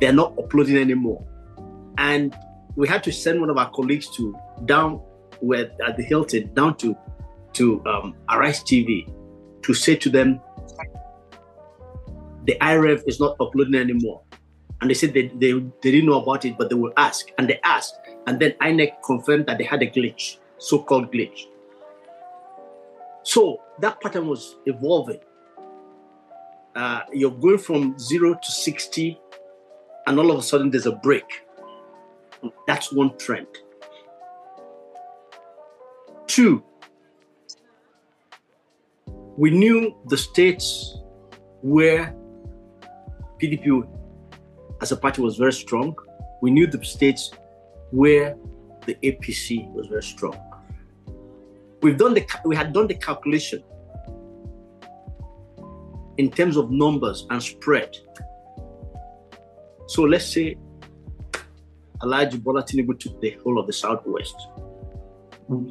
[0.00, 1.26] They're not uploading anymore.
[1.98, 2.32] And
[2.76, 5.00] we had to send one of our colleagues to down
[5.40, 6.96] where at the Hilton, down to
[7.54, 9.12] to um, Arise TV
[9.62, 10.40] to say to them,
[12.44, 14.22] the IReV is not uploading anymore.
[14.80, 17.30] And they said they, they, they didn't know about it, but they will ask.
[17.38, 17.98] And they asked.
[18.26, 21.46] And then INEC confirmed that they had a glitch, so called glitch.
[23.22, 25.20] So that pattern was evolving
[26.74, 29.20] uh, you're going from zero to 60,
[30.06, 31.44] and all of a sudden there's a break.
[32.66, 33.48] That's one trend.
[36.26, 36.62] Two,
[39.36, 40.98] we knew the states
[41.62, 42.14] where
[43.40, 43.86] PDP
[44.82, 45.96] as a party was very strong.
[46.42, 47.30] We knew the states
[47.90, 48.36] where
[48.86, 50.38] the APC was very strong.
[51.82, 53.62] We've done the we had done the calculation
[56.18, 57.96] in terms of numbers and spread.
[59.86, 60.56] So let's say
[62.02, 64.36] Alhaji Bola Tinubu took the whole of the Southwest.
[65.48, 65.70] Mm.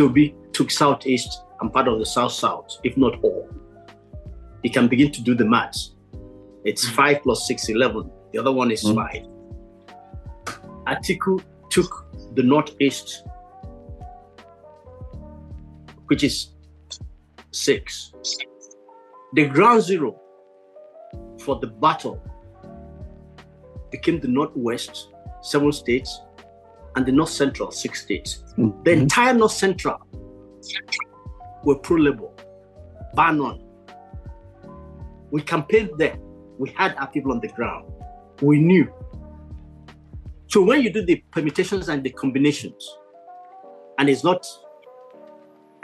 [0.00, 3.48] Obi took Southeast and part of the South South, if not all.
[4.66, 5.94] He can begin to do the maths.
[6.64, 6.94] It's mm.
[6.96, 8.10] 5 plus 6, 11.
[8.32, 8.96] The other one is mm.
[8.96, 9.22] 5.
[10.88, 11.40] Atiku
[11.70, 12.04] took
[12.34, 13.22] the Northeast,
[16.08, 16.48] which is
[17.52, 18.12] six.
[19.34, 20.18] The ground zero
[21.42, 22.20] for the battle
[23.92, 25.12] became the Northwest,
[25.42, 26.22] seven states,
[26.96, 28.42] and the North Central, six states.
[28.58, 28.82] Mm-hmm.
[28.82, 29.98] The entire North Central
[31.62, 32.30] were pro Labour,
[33.14, 33.65] bar none.
[35.30, 36.16] We campaigned there.
[36.58, 37.90] We had our people on the ground.
[38.40, 38.92] We knew.
[40.48, 42.96] So when you do the permutations and the combinations,
[43.98, 44.46] and it's not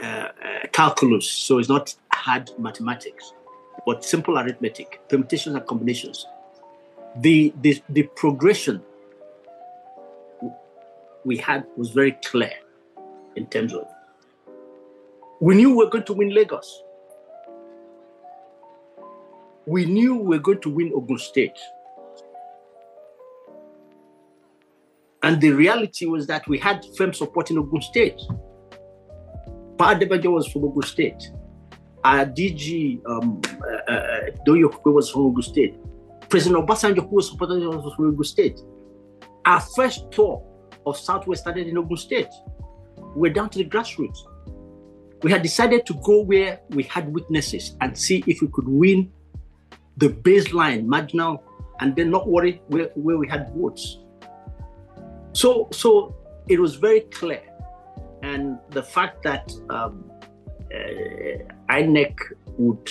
[0.01, 0.29] uh, uh,
[0.71, 3.33] calculus, so it's not hard mathematics,
[3.85, 6.25] but simple arithmetic, permutations and combinations.
[7.17, 8.81] The, the, the progression
[11.25, 12.53] we had was very clear
[13.35, 13.87] in terms of
[15.39, 16.83] we knew we were going to win Lagos.
[19.65, 21.57] We knew we were going to win Ogun State.
[25.23, 28.19] And the reality was that we had firm support in Ogun State.
[29.77, 31.31] Pa Adebanjo was from Ogun State.
[32.03, 33.41] Our DG um,
[33.87, 35.75] uh, uh, Doyin was from Ogun State.
[36.27, 38.59] President Obasanjo, who was supported, was from Ogun State.
[39.45, 40.45] Our first tour
[40.85, 42.29] of Southwest started in Ogun State.
[43.15, 44.17] We're down to the grassroots.
[45.21, 49.09] We had decided to go where we had witnesses and see if we could win
[49.97, 51.43] the baseline, marginal,
[51.79, 53.99] and then not worry where, where we had votes.
[55.33, 56.15] So, so
[56.47, 57.41] it was very clear
[58.23, 60.09] and the fact that um,
[60.73, 62.15] uh, INEC
[62.57, 62.89] would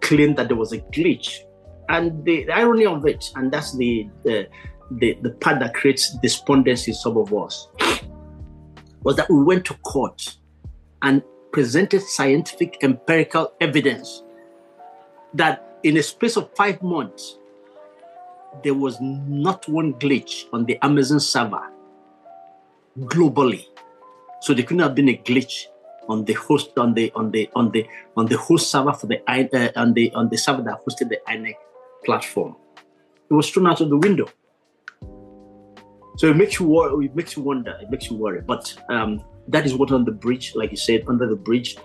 [0.00, 1.40] claim that there was a glitch,
[1.88, 4.48] and the, the irony of it, and that's the, the
[4.92, 7.68] the, the part that creates despondency in some of us,
[9.02, 10.36] was that we went to court
[11.02, 11.22] and
[11.52, 14.22] presented scientific empirical evidence
[15.34, 17.38] that in a space of five months,
[18.62, 21.70] there was not one glitch on the Amazon server
[23.00, 23.66] globally.
[24.40, 25.66] So there couldn't have been a glitch
[26.08, 29.20] on the host on the on the on the on the host server for the
[29.28, 31.54] uh, on the on the server that hosted the INEC
[32.04, 32.56] platform.
[33.30, 34.28] It was thrown out of the window.
[36.16, 38.40] So it makes you worry, it makes you wonder, it makes you worry.
[38.40, 41.76] But um, that is what on the bridge, like you said, under the bridge.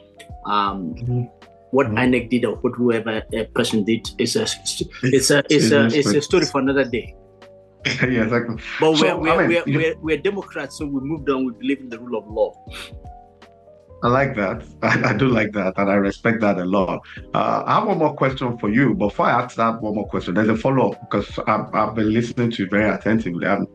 [0.46, 1.43] Um, mm-hmm.
[1.74, 1.98] What mm-hmm.
[1.98, 4.44] INEC did or what whoever a person did is a
[5.02, 7.16] it's a it's a it's a story for another day.
[7.86, 8.58] yeah, exactly.
[8.80, 11.46] But so, we're, we're, I mean, we're, we're, we're Democrats, so we moved on.
[11.46, 12.54] We believe in the rule of law.
[14.04, 14.64] I like that.
[14.84, 17.02] I, I, do like that, and I respect that a lot.
[17.34, 18.94] Uh, I have one more question for you.
[18.94, 22.14] Before I ask that one more question, there's a follow up because I've, I've, been
[22.14, 23.48] listening to you very attentively.
[23.48, 23.68] And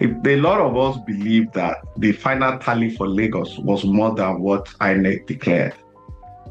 [0.00, 4.40] if, a lot of us believe that the final tally for Lagos was more than
[4.40, 5.74] what INEC declared.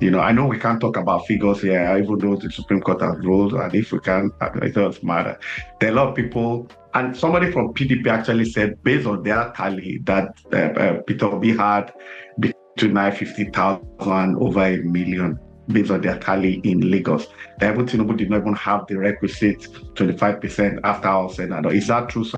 [0.01, 3.01] You know, I know we can't talk about figures here, even though the Supreme Court
[3.01, 5.39] has ruled, and if we can, it doesn't matter.
[5.79, 9.53] There are a lot of people and somebody from PDP actually said, based on their
[9.55, 11.93] tally, that uh, uh, Peter Obi had
[12.39, 17.27] between 950,000 over a million based on their tally in Lagos.
[17.59, 19.61] The Tinubu did not even have the requisite
[19.93, 22.37] 25% after all said and Is that true, sir?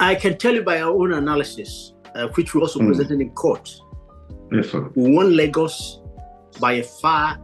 [0.00, 2.88] I can tell you by our own analysis, uh, which we also mm.
[2.88, 3.74] presented in court.
[4.52, 4.90] Yes, sir.
[4.94, 6.00] We won Lagos
[6.60, 7.38] by a far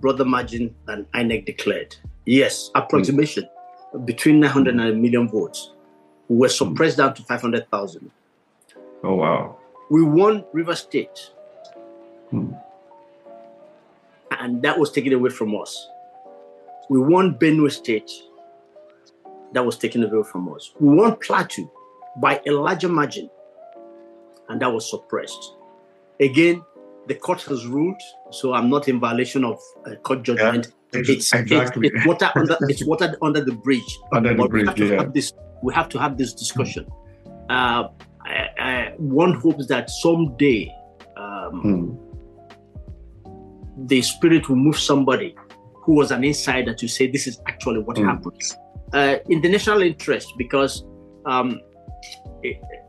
[0.00, 1.96] broader margin than INEC declared.
[2.24, 3.44] Yes, approximation.
[3.44, 3.58] Mm
[4.04, 5.72] between 900 and a million votes.
[6.28, 8.10] We were suppressed down to 500,000.
[9.02, 9.56] Oh, wow.
[9.90, 11.30] We won River State.
[12.30, 12.52] Hmm.
[14.38, 15.88] And that was taken away from us.
[16.90, 18.10] We won Benue State.
[19.52, 20.72] That was taken away from us.
[20.78, 21.70] We won Plateau
[22.20, 23.30] by a larger margin.
[24.48, 25.54] And that was suppressed.
[26.20, 26.62] Again,
[27.06, 28.00] the court has ruled,
[28.30, 30.72] so I'm not in violation of a court judgment.
[30.92, 31.88] It's, exactly.
[31.88, 33.98] It's, it's, water under it's water under the bridge.
[34.12, 35.10] Under the but bridge, we have, yeah.
[35.12, 36.86] this, we have to have this discussion.
[36.86, 37.50] Mm.
[37.50, 37.88] Uh,
[38.24, 40.70] I, I, one hopes that someday
[41.16, 41.98] um,
[43.24, 43.88] mm.
[43.88, 45.34] the spirit will move somebody
[45.74, 48.04] who was an insider to say this is actually what mm.
[48.04, 48.42] happened
[48.92, 50.84] uh, in the national interest because
[51.26, 51.60] um,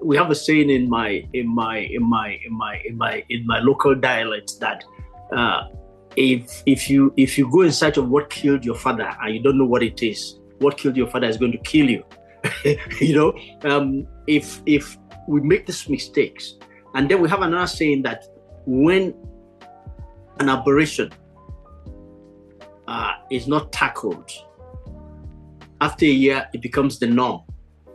[0.01, 3.45] we have a saying in my in my in my in my in my in
[3.45, 4.83] my local dialect that
[5.31, 5.63] uh,
[6.15, 9.41] if if you if you go in search of what killed your father and you
[9.41, 12.03] don't know what it is, what killed your father is going to kill you.
[13.01, 13.33] you know,
[13.63, 14.97] um, if if
[15.27, 16.55] we make these mistakes,
[16.95, 18.25] and then we have another saying that
[18.65, 19.13] when
[20.39, 21.11] an aberration
[22.87, 24.31] uh, is not tackled,
[25.81, 27.41] after a year it becomes the norm.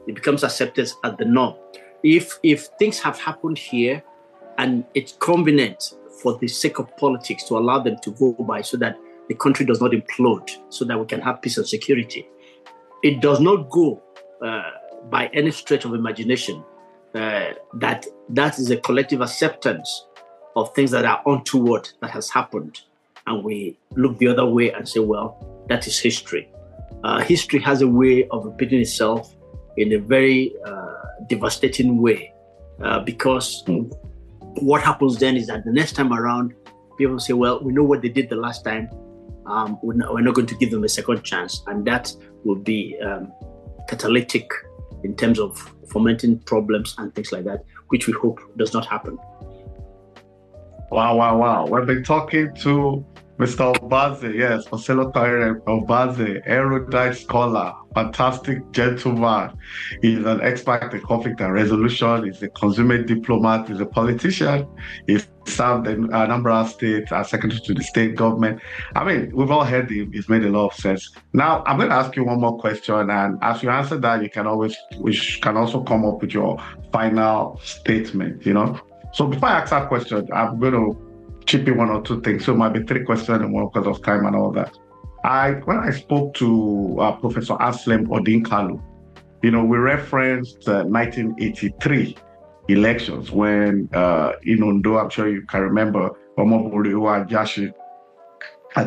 [0.07, 1.55] It becomes accepted as the norm.
[2.03, 4.03] If if things have happened here,
[4.59, 8.77] and it's convenient for the sake of politics to allow them to go by so
[8.79, 8.97] that
[9.29, 12.29] the country does not implode, so that we can have peace and security.
[13.03, 14.03] It does not go
[14.43, 14.71] uh,
[15.11, 16.63] by any stretch of imagination
[17.15, 20.07] uh, that that is a collective acceptance
[20.57, 22.81] of things that are untoward that has happened,
[23.27, 26.51] and we look the other way and say, well, that is history.
[27.03, 29.34] Uh, history has a way of repeating itself
[29.77, 30.95] in a very uh,
[31.29, 32.33] devastating way
[32.83, 33.65] uh, because
[34.61, 36.55] what happens then is that the next time around,
[36.97, 38.89] people say, well, we know what they did the last time.
[39.47, 41.63] Um, we're, not, we're, not, going to give them a second chance.
[41.67, 42.13] And that
[42.45, 43.33] will be um,
[43.89, 44.51] catalytic
[45.03, 45.59] in terms of
[45.89, 49.19] fomenting problems and things like that, which we hope does not happen.
[50.91, 51.67] Wow, wow, wow.
[51.67, 53.05] We've been talking to
[53.39, 53.75] Mr.
[53.75, 59.51] Obaze, yes, Marcelo Tire Obaze, erudite scholar, fantastic gentleman.
[60.03, 62.27] He's an expert in conflict and resolution.
[62.27, 63.69] He's a consummate diplomat.
[63.69, 64.69] He's a politician.
[65.09, 68.61] He's served in a number of states as secretary to the state government.
[68.95, 70.13] I mean, we've all heard him.
[70.15, 71.11] It's made a lot of sense.
[71.33, 73.11] Now, I'm going to ask you one more question.
[73.11, 76.57] And as you answer that, you can always, which can also come up with your
[76.93, 78.81] final statement, you know?
[79.13, 81.04] So before I ask that question, I'm going to
[81.53, 82.45] in one or two things.
[82.45, 84.77] So it might be three questions and one because of time and all that.
[85.25, 88.83] I when I spoke to uh, Professor Anselm Odinkalu,
[89.43, 92.17] you know, we referenced uh, 1983
[92.69, 97.73] elections when uh, in Ondo, I'm sure you can remember, Omobolu Jashi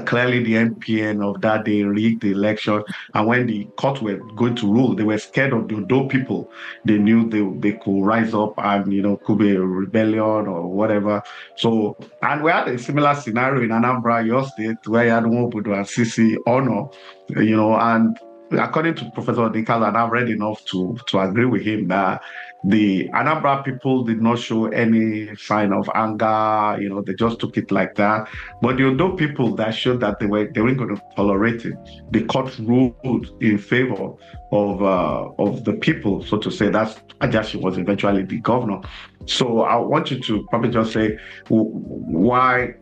[0.06, 2.84] clearly the NPN of that day rigged the election.
[3.14, 6.52] And when the court were going to rule, they were scared of the Ondo people.
[6.86, 10.68] They knew they, they could rise up and, you know, could be a rebellion or
[10.68, 11.24] whatever.
[11.56, 15.78] So, and we had a similar scenario in Anambra, your state, where you had Nwobodo
[15.78, 16.38] and C.C.
[16.46, 16.94] Onoh,
[17.30, 18.18] you know, and
[18.52, 22.22] according to Professor Odinkalu, and I've read enough to, to agree with him that
[22.64, 26.78] the Anambra people did not show any sign of anger.
[26.82, 28.28] You know, they just took it like that.
[28.62, 31.78] But the Ondo people that showed that they were they weren't going to tolerate it.
[32.12, 34.14] The court ruled in favor
[34.52, 36.70] of uh, of the people, so to say.
[36.70, 38.82] That's Ajasin was eventually the governor.
[39.26, 42.74] So I want you to probably just say why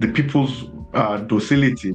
[0.00, 0.64] the people's
[0.94, 1.94] uh, docility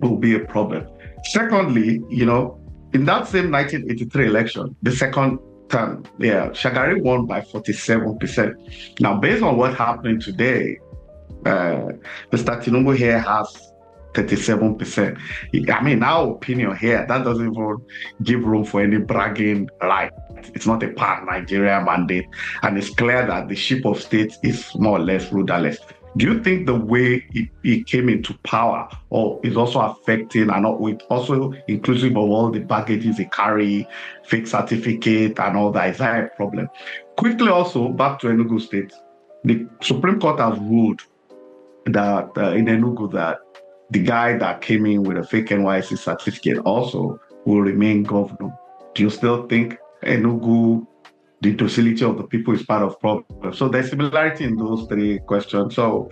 [0.00, 0.86] will be a problem.
[1.24, 2.60] Secondly, you know,
[2.92, 5.38] in that same 1983 election, the second
[5.68, 9.00] term, yeah, Shagari won by 47%.
[9.00, 10.78] Now, based on what's happening today,
[11.44, 11.92] uh,
[12.32, 12.62] Mr.
[12.62, 13.72] Tinubu here has
[14.16, 15.18] 37%.
[15.70, 17.76] I mean, our opinion here, that doesn't even
[18.22, 20.10] give room for any bragging right.
[20.54, 22.26] It's not a pan Nigeria mandate.
[22.62, 25.78] And it's clear that the ship of state is more or less rudderless.
[26.16, 27.26] Do you think the way
[27.62, 32.60] he, came into power or is also affecting and with also inclusive of all the
[32.60, 33.86] baggages he carry,
[34.24, 35.90] fake certificate and all that?
[35.90, 36.68] Is that a problem?
[37.18, 38.94] Quickly also back to Enugu State.
[39.44, 41.02] The Supreme Court has ruled
[41.84, 43.38] that uh, in Enugu that
[43.90, 48.56] the guy that came in with a fake NYSC certificate also will remain governor.
[48.94, 50.86] Do you still think Enugu
[51.42, 53.52] the docility of the people is part of problem.
[53.52, 55.74] So there's similarity in those three questions.
[55.74, 56.10] So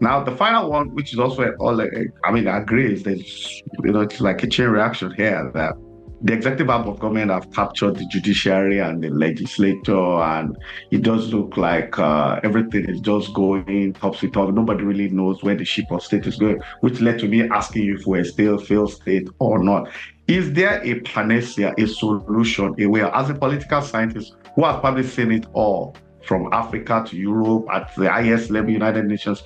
[0.00, 3.92] now the final one, which is also all I mean, I agree is there's you
[3.92, 5.74] know it's like a chain reaction here that
[6.22, 10.56] the executive arm of government have captured the judiciary and the legislature, and
[10.90, 14.52] it does look like uh, everything is just going topsy turvy.
[14.52, 17.84] Nobody really knows where the ship of state is going, which led to me asking
[17.84, 19.88] you if we're still failed state or not.
[20.26, 23.02] Is there a panacea, a solution, a way?
[23.02, 25.94] As a political scientist, who has probably seen it all
[26.24, 29.42] from Africa to Europe at the highest level, United Nations.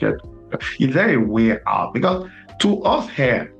[0.78, 1.92] Is there a way out?
[1.92, 2.28] Because
[2.60, 3.52] to us here,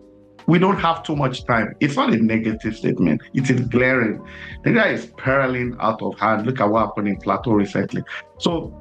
[0.46, 1.74] we don't have too much time.
[1.80, 3.20] It's not a negative statement.
[3.34, 4.24] It is glaring.
[4.64, 6.46] The guy is spiraling out of hand.
[6.46, 8.02] Look at what happened in Plateau recently.
[8.38, 8.74] So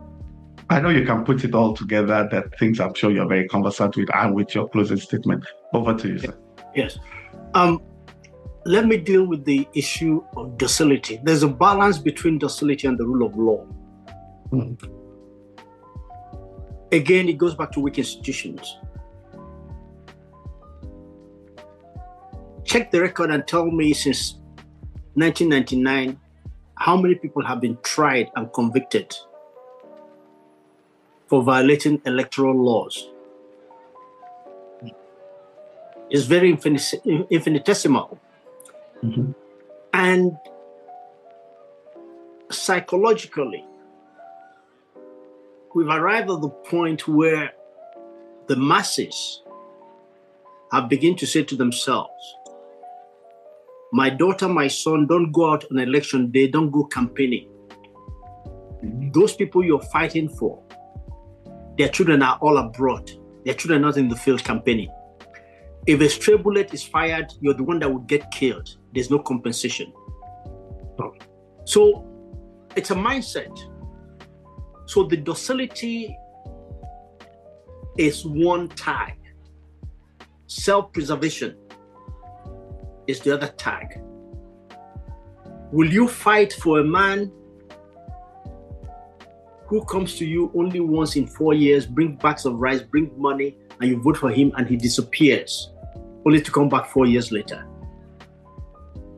[0.69, 3.97] I know you can put it all together, that things I'm sure you're very conversant
[3.97, 5.45] with and with your closing statement.
[5.73, 6.37] Over to you, sir.
[6.75, 6.97] Yes.
[7.53, 7.81] Um,
[8.65, 11.19] let me deal with the issue of docility.
[11.23, 13.65] There's a balance between docility and the rule of law.
[14.51, 14.99] Mm.
[16.91, 18.77] Again, it goes back to weak institutions.
[22.63, 24.33] Check the record and tell me since
[25.13, 26.19] 1999
[26.75, 29.15] how many people have been tried and convicted
[31.27, 33.09] for violating electoral laws.
[36.09, 38.19] It's very infinitesimal.
[39.03, 39.31] Mm-hmm.
[39.93, 40.37] And
[42.51, 43.65] psychologically,
[45.75, 47.51] we've arrived at the point where
[48.47, 49.43] the masses
[50.71, 52.35] have begun to say to themselves,
[53.91, 57.49] my daughter, my son don't go out on election day, don't go campaigning.
[58.83, 59.11] Mm-hmm.
[59.11, 60.61] Those people you're fighting for,
[61.77, 63.09] their children are all abroad.
[63.45, 64.91] Their children are not in the field campaigning.
[65.89, 68.77] If a stray bullet is fired, you're the one that would get killed.
[68.93, 69.87] There's no compensation.
[70.99, 71.17] Hmm.
[71.65, 72.05] So
[72.75, 73.57] it's a mindset.
[74.85, 76.15] So the docility
[77.97, 79.15] is one tag.
[80.45, 81.57] Self-preservation
[83.07, 83.99] is the other tag.
[85.71, 87.31] Will you fight for a man
[89.65, 93.57] who comes to you only once in four years, bring bags of rice, bring money,
[93.81, 95.71] and you vote for him and he disappears,
[96.29, 97.65] only to come back four years later?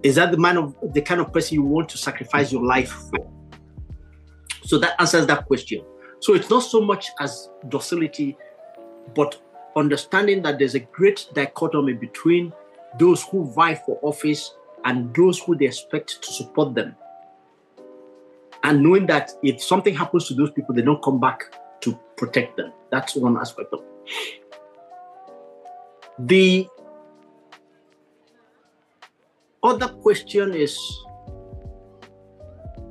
[0.02, 2.90] Is that the man of the kind of person you want to sacrifice your life
[2.90, 3.30] for?
[4.64, 5.84] So that answers that question.
[6.22, 8.38] So it's not so much as docility,
[9.14, 9.42] but
[9.76, 12.54] understanding that there's a great dichotomy between
[12.98, 14.56] those who vie for office
[14.86, 16.96] and those who they expect to support them.
[18.64, 22.56] And knowing that if something happens to those people, they don't come back to protect
[22.56, 22.72] them.
[22.90, 24.42] That's one aspect of it.
[26.20, 26.68] The
[29.64, 30.78] other question is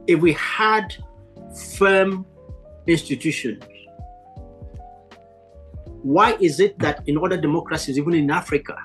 [0.06, 0.94] if we had
[1.76, 2.26] firm
[2.86, 3.62] institutions,
[6.02, 8.76] why is it that in other democracies, even in Africa,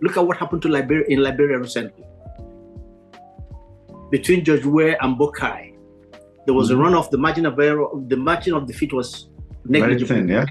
[0.00, 2.04] look at what happened to Liberia in Liberia recently?
[4.10, 5.74] Between George Weah and Boakai,
[6.44, 6.80] there was mm-hmm.
[6.80, 7.10] a runoff.
[7.10, 9.30] The margin of error, the margin of defeat was
[9.64, 10.06] negligible.
[10.08, 10.44] Thin, yeah.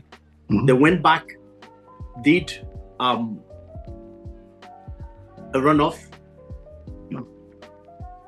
[0.49, 0.65] Mm-hmm.
[0.65, 1.27] They went back,
[2.23, 2.65] did
[2.99, 3.39] um,
[5.53, 6.10] a runoff,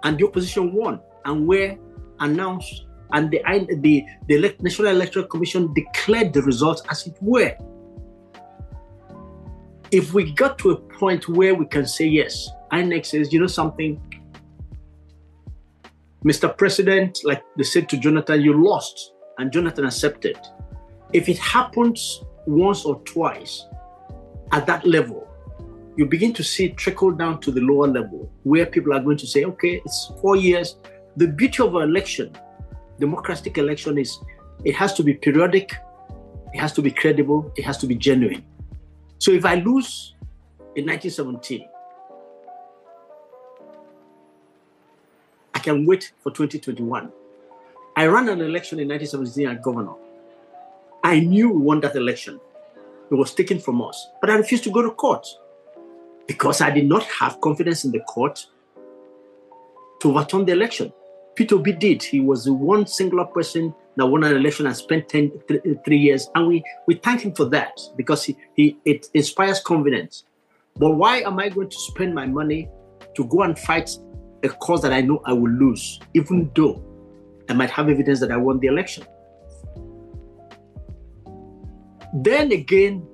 [0.03, 1.77] and the opposition won and were
[2.19, 3.41] announced and the,
[3.81, 7.55] the, the National Electoral Commission declared the results as it were.
[9.91, 13.47] If we got to a point where we can say, yes, INEC says, you know
[13.47, 14.01] something,
[16.25, 16.57] Mr.
[16.57, 20.37] President, like they said to Jonathan, you lost, and Jonathan accepted.
[21.11, 23.65] If it happens once or twice
[24.51, 25.27] at that level,
[25.95, 29.27] you begin to see trickle down to the lower level where people are going to
[29.27, 30.77] say, okay, it's four years.
[31.17, 32.35] The beauty of an election,
[32.99, 34.17] democratic election, is
[34.65, 35.71] it has to be periodic,
[36.53, 38.43] it has to be credible, it has to be genuine.
[39.19, 40.15] So if I lose
[40.75, 41.69] in 1917,
[45.53, 47.11] I can wait for 2021.
[47.95, 49.93] I ran an election in 1917 as governor.
[51.03, 52.39] I knew we won that election.
[53.11, 55.27] It was taken from us, but I refused to go to court
[56.27, 58.45] because I did not have confidence in the court
[60.01, 60.91] to overturn the election.
[61.35, 62.03] Peter Obi did.
[62.03, 65.97] He was the one singular person that won an election and spent 10, th- three
[65.97, 66.29] years.
[66.35, 70.23] And we, we thank him for that because he, he, it inspires confidence.
[70.75, 72.69] But why am I going to spend my money
[73.15, 73.89] to go and fight
[74.43, 76.83] a cause that I know I will lose, even though
[77.49, 79.05] I might have evidence that I won the election?
[82.15, 83.07] Then again,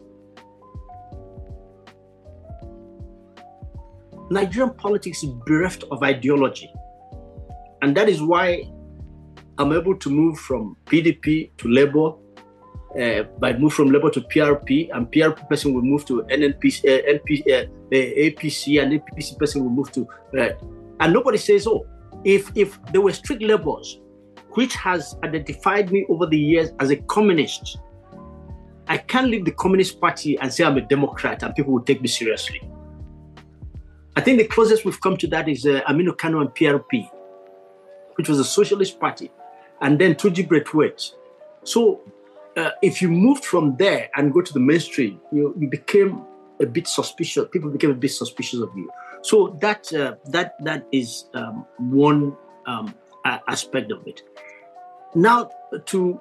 [4.29, 6.71] Nigerian politics is bereft of ideology.
[7.81, 8.63] And that is why
[9.57, 12.13] I'm able to move from PDP to Labour.
[12.99, 17.19] Uh, by move from Labour to PRP, and PRP person will move to NNP, uh,
[17.19, 20.07] NP, uh, APC, and APC person will move to.
[20.35, 20.49] Uh,
[20.99, 21.85] and nobody says, "Oh,
[22.23, 23.99] if if there were strict labels,
[24.55, 27.77] which has identified me over the years as a communist,
[28.87, 32.01] I can't leave the Communist Party and say I'm a Democrat, and people will take
[32.01, 32.59] me seriously."
[34.19, 37.09] I think the closest we've come to that is uh, Aminu Kano and PRP,
[38.15, 39.31] which was a socialist party
[39.79, 41.13] and then Tunji Braithwaite.
[41.63, 42.01] So
[42.57, 46.25] uh, if you moved from there and go to the mainstream, you, you became
[46.59, 47.47] a bit suspicious.
[47.49, 48.91] People became a bit suspicious of you.
[49.21, 52.35] So that uh, that that is um, one
[52.65, 52.93] um,
[53.23, 54.21] aspect of it.
[55.15, 55.49] Now
[55.85, 56.19] to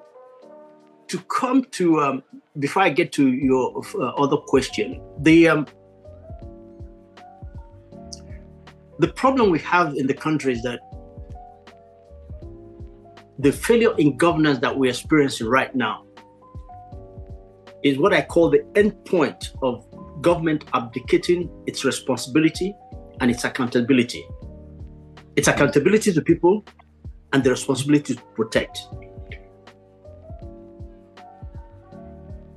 [1.09, 2.23] to come to um,
[2.59, 5.49] before I get to your uh, other question, the
[8.99, 10.79] the problem we have in the country is that
[13.39, 16.05] the failure in governance that we're experiencing right now
[17.83, 19.85] is what I call the end point of
[20.21, 22.75] government abdicating its responsibility
[23.21, 24.27] and its accountability.
[25.37, 26.65] Its accountability to people
[27.31, 28.79] and the responsibility to protect.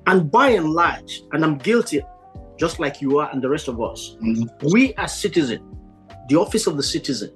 [0.09, 2.03] And by and large, and I'm guilty,
[2.59, 4.73] just like you are and the rest of us, mm-hmm.
[4.73, 5.72] we as citizens,
[6.33, 7.31] the office of the citizen,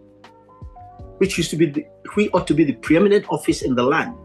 [1.19, 1.87] which used to be the,
[2.17, 4.17] we ought to be the preeminent office in the land,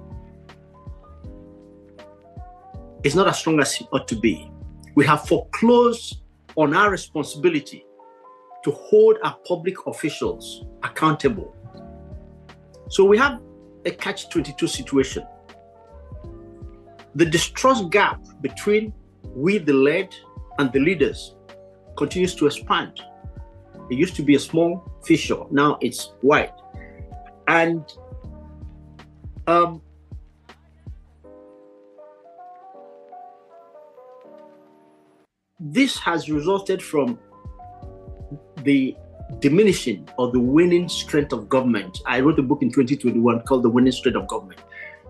[3.03, 4.49] is not as strong as it ought to be.
[4.95, 6.21] We have foreclosed
[6.55, 7.85] on our responsibility
[8.63, 11.53] to hold our public officials accountable.
[12.89, 13.41] So we have
[13.85, 15.25] a catch 22 situation.
[17.15, 18.93] The distrust gap between
[19.35, 20.15] we, the led,
[20.59, 21.35] and the leaders
[21.97, 23.01] continues to expand.
[23.89, 26.53] It used to be a small fissure, now it's wide.
[27.47, 27.83] And
[29.47, 29.81] um,
[35.59, 37.19] this has resulted from
[38.63, 38.95] the
[39.39, 41.99] diminishing or the winning strength of government.
[42.05, 44.59] I wrote a book in 2021 called The Winning Strength of Government.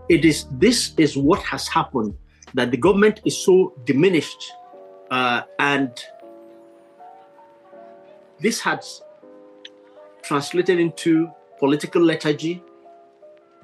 [0.10, 2.14] It is this is what has happened
[2.54, 4.52] that the government is so diminished
[5.10, 5.92] uh, and
[8.42, 9.02] this has
[10.24, 12.64] translated into political lethargy,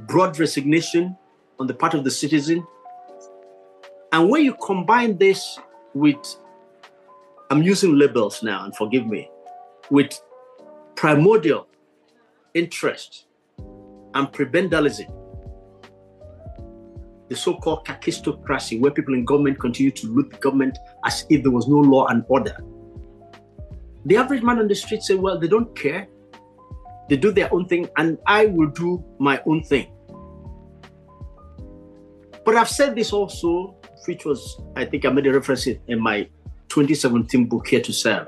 [0.02, 1.18] broad resignation
[1.60, 2.66] on the part of the citizen.
[4.12, 5.60] And when you combine this
[5.94, 6.38] with,
[7.50, 9.30] I'm using labels now, and forgive me,
[9.90, 10.20] with
[10.96, 11.68] primordial
[12.54, 13.26] interest
[14.14, 15.14] and prebendalism,
[17.30, 21.52] the so-called kakistocracy, where people in government continue to loot the government as if there
[21.52, 22.58] was no law and order.
[24.08, 26.08] The average man on the street say, well, they don't care.
[27.10, 29.92] They do their own thing, and I will do my own thing.
[32.46, 33.76] But I've said this also,
[34.06, 36.24] which was, I think I made a reference in my
[36.70, 38.28] 2017 book, Here to Serve.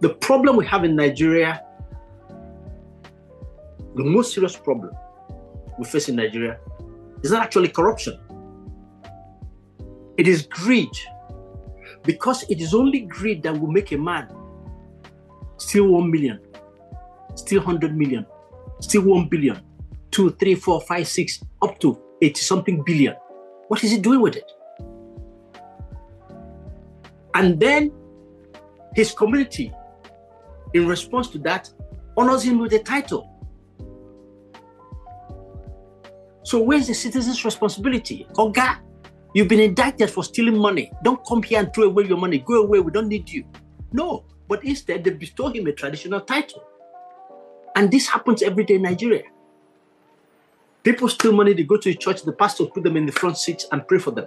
[0.00, 1.64] The problem we have in Nigeria,
[3.94, 4.92] the most serious problem
[5.78, 6.58] we face in Nigeria,
[7.22, 8.20] is not actually corruption.
[10.18, 10.90] It is greed.
[12.08, 14.34] Because it is only greed that will make a man
[15.58, 16.40] steal 1 million,
[17.34, 18.24] still 100 million,
[18.80, 19.60] still 1 billion,
[20.12, 23.14] 2, 3, 4, 5, 6, up to 80 something billion.
[23.66, 24.50] What is he doing with it?
[27.34, 27.92] And then
[28.94, 29.70] his community,
[30.72, 31.70] in response to that,
[32.16, 33.28] honors him with a title.
[36.42, 38.26] So where's the citizen's responsibility?
[38.32, 38.78] Oga,
[39.34, 40.92] you've been indicted for stealing money.
[41.02, 42.38] Don't come here and throw away your money.
[42.38, 42.80] Go away.
[42.80, 43.44] We don't need you.
[43.92, 46.62] No, but instead they bestow him a traditional title.
[47.76, 49.24] And this happens every day in Nigeria.
[50.82, 53.36] People steal money, they go to a church, the pastor put them in the front
[53.36, 54.26] seats and pray for them.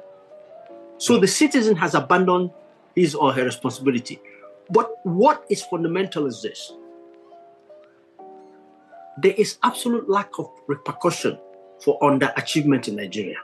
[0.98, 2.52] So the citizen has abandoned
[2.96, 4.22] his or her responsibility.
[4.70, 6.74] But what is fundamental is this
[9.18, 11.38] there is absolute lack of repercussion
[11.84, 13.38] for underachievement in Nigeria.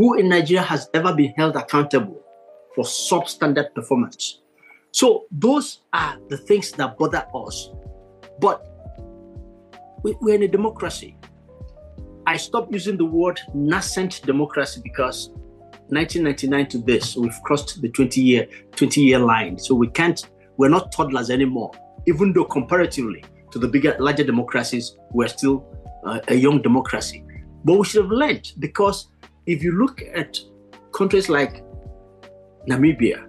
[0.00, 2.22] Who in Nigeria has ever been held accountable
[2.74, 4.40] for substandard performance?
[4.92, 7.68] So those are the things that bother us.
[8.40, 8.66] But
[10.02, 11.18] we're in a democracy.
[12.26, 15.32] I stopped using the word nascent democracy because
[15.88, 19.58] 1999 to this, we've crossed the 20 year 20 year line.
[19.58, 21.72] So we can't, we're not toddlers anymore.
[22.06, 23.22] Even though comparatively
[23.52, 25.62] to the bigger, larger democracies, we're still
[26.06, 27.22] uh, a young democracy.
[27.64, 29.08] But we should have learned because
[29.50, 30.38] if you look at
[30.92, 31.64] countries like
[32.68, 33.26] Namibia,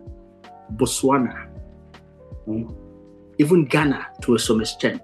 [0.76, 1.50] Botswana,
[2.48, 2.76] mm.
[3.40, 5.02] even Ghana to some extent,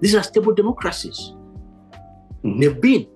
[0.00, 1.32] these are stable democracies.
[2.44, 2.60] Mm-hmm.
[2.60, 3.06] They've been.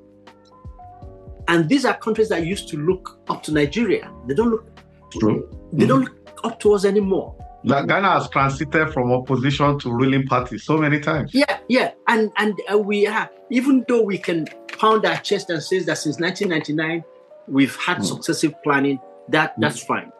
[1.48, 4.10] And these are countries that used to look up to Nigeria.
[4.26, 4.66] They don't look
[5.12, 5.46] True.
[5.72, 5.88] They mm-hmm.
[5.88, 7.36] don't look up to us anymore.
[7.66, 11.32] Ghana has transited from opposition to ruling party so many times.
[11.32, 14.46] Yeah, yeah, and and uh, we are even though we can
[14.84, 17.02] pound our chest and say that since 1999
[17.48, 18.04] we've had mm.
[18.04, 19.00] successive planning.
[19.28, 19.62] That mm.
[19.62, 19.86] that's mm.
[19.86, 20.12] fine,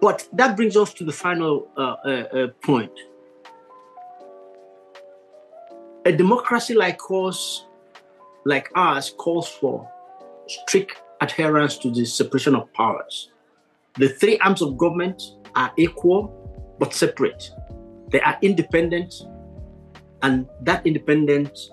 [0.00, 2.92] but that brings us to the final uh, uh, uh, point.
[6.04, 7.66] A democracy like ours,
[8.44, 9.88] like ours, calls for
[10.48, 13.30] strict adherence to the separation of powers.
[13.94, 15.22] The three arms of government
[15.54, 16.22] are equal
[16.80, 17.52] but separate.
[18.08, 19.14] They are independent,
[20.22, 21.70] and that independence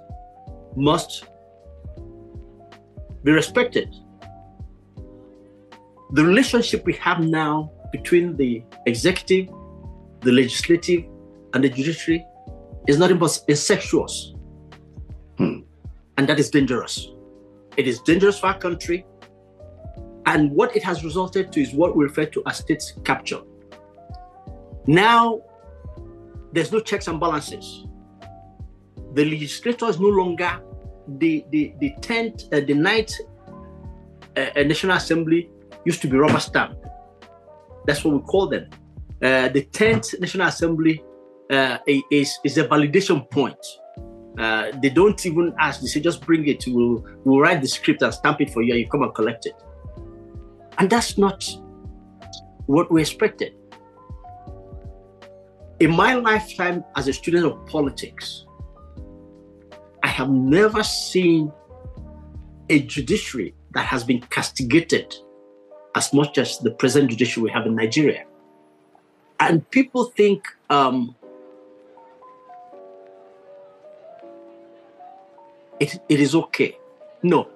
[0.76, 1.26] must
[3.24, 3.94] be respected.
[6.12, 9.50] The relationship we have now between the executive,
[10.22, 11.06] the legislative,
[11.54, 12.26] and the judiciary
[12.88, 14.34] is nothing but incestuous.
[15.38, 15.60] Hmm.
[16.18, 17.10] And that is dangerous.
[17.78, 19.06] It is dangerous for our country.
[20.26, 23.42] And what it has resulted to is what we refer to as state capture.
[24.86, 25.42] Now,
[26.52, 27.86] there's no checks and balances.
[29.14, 30.62] The legislator is no longer
[31.18, 33.14] the the the tenth, uh, the ninth
[34.38, 35.50] uh, uh, National Assembly
[35.86, 36.78] used to be rubber stamp.
[37.86, 38.70] That's what we call them.
[39.22, 41.04] Uh, the tenth National Assembly
[41.50, 43.66] uh, is is a validation point.
[44.38, 45.82] Uh, they don't even ask.
[45.82, 46.64] They say just bring it.
[46.68, 49.46] We'll we'll write the script and stamp it for you, and you come and collect
[49.46, 49.56] it.
[50.78, 51.44] And that's not
[52.68, 53.54] what we expected
[55.80, 58.46] in my lifetime as a student of politics,
[60.20, 61.50] have never seen
[62.70, 65.16] a judiciary that has been castigated
[65.96, 68.26] as much as the present judiciary we have in Nigeria.
[69.40, 71.16] And people think um,
[75.80, 76.78] it, it is okay.
[77.24, 77.48] No.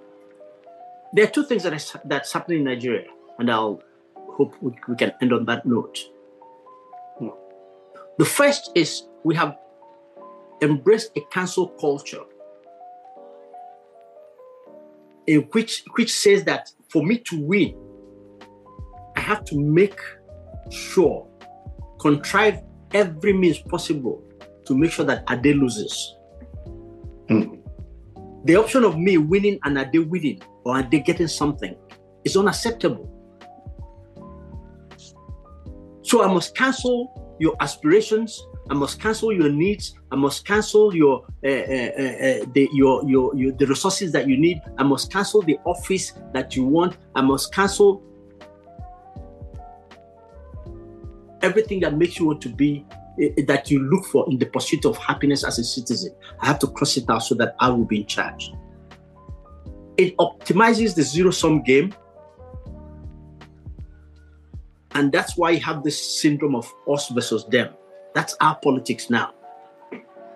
[1.12, 3.08] There are two things that is, that's happening in Nigeria,
[3.40, 3.84] and I'll
[4.16, 6.00] hope we, we can end on that note.
[8.18, 9.58] The first is we have
[10.62, 12.24] embraced a cancel culture
[15.28, 17.76] in which which says that for me to win,
[19.16, 20.00] I have to make
[20.70, 21.28] sure,
[22.00, 22.62] contrive
[22.94, 24.24] every means possible
[24.66, 26.16] to make sure that Ade loses.
[27.30, 27.60] Mm.
[28.46, 31.76] The option of me winning and Ade winning or Ade getting something
[32.24, 33.10] is unacceptable.
[36.04, 38.40] So I must cancel your aspirations.
[38.70, 39.96] I must cancel your needs.
[40.12, 44.38] I must cancel your uh, uh, uh, the your, your your the resources that you
[44.38, 44.62] need.
[44.78, 46.98] I must cancel the office that you want.
[47.14, 48.02] I must cancel
[51.42, 52.86] everything that makes you want to be
[53.46, 56.16] that you look for in the pursuit of happiness as a citizen.
[56.40, 58.52] I have to cross it out so that I will be in charge.
[59.98, 61.94] It optimizes the zero sum game
[64.96, 67.74] and that's why you have this syndrome of us versus them.
[68.14, 69.32] That's our politics now.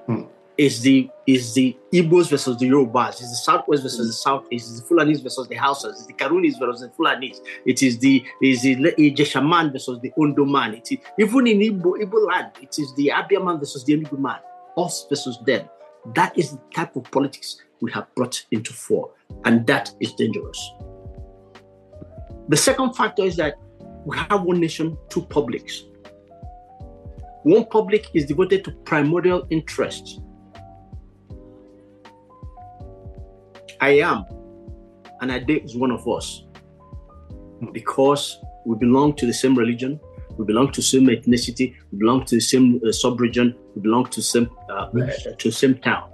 [0.05, 0.23] Hmm.
[0.57, 3.21] Is the is the Igbos versus the Yorubas?
[3.21, 4.71] Is the Southwest versus the Southeast?
[4.71, 5.93] Is the Fulanis versus the Hausas?
[5.93, 7.37] Is the Karunis versus the Fulanis?
[7.65, 10.73] It is the is the Ijeshaman versus the Ondo man.
[10.73, 12.53] It is even in Igbo, Igbo land.
[12.59, 14.39] It is the Abia man versus the Enugu man.
[14.77, 15.69] Us versus them.
[16.15, 19.11] That is the type of politics we have brought into fore,
[19.45, 20.71] and that is dangerous.
[22.49, 23.55] The second factor is that
[24.05, 25.83] we have one nation, two publics.
[27.47, 30.19] One public is devoted to primordial interests.
[33.79, 34.25] I am,
[35.21, 36.43] and Ade is one of us
[37.71, 39.97] because we belong to the same religion,
[40.37, 44.07] we belong to the same ethnicity, we belong to the same uh, sub-region, we belong
[44.07, 44.89] to the same uh,
[45.37, 46.09] to the same town.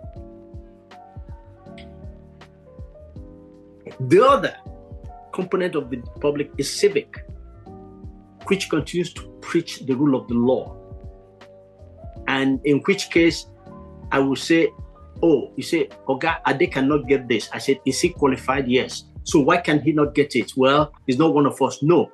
[4.02, 4.56] The other
[5.32, 7.26] component of the public is civic,
[8.46, 10.83] which continues to preach the rule of the law.
[12.34, 13.46] And in which case,
[14.12, 14.72] I will say,
[15.22, 17.48] Oh, you say, Oga Ade cannot get this.
[17.54, 18.68] I said, Is he qualified?
[18.68, 19.04] Yes.
[19.24, 20.52] So why can he not get it?
[20.58, 21.84] Well, he's not one of us.
[21.84, 22.12] No.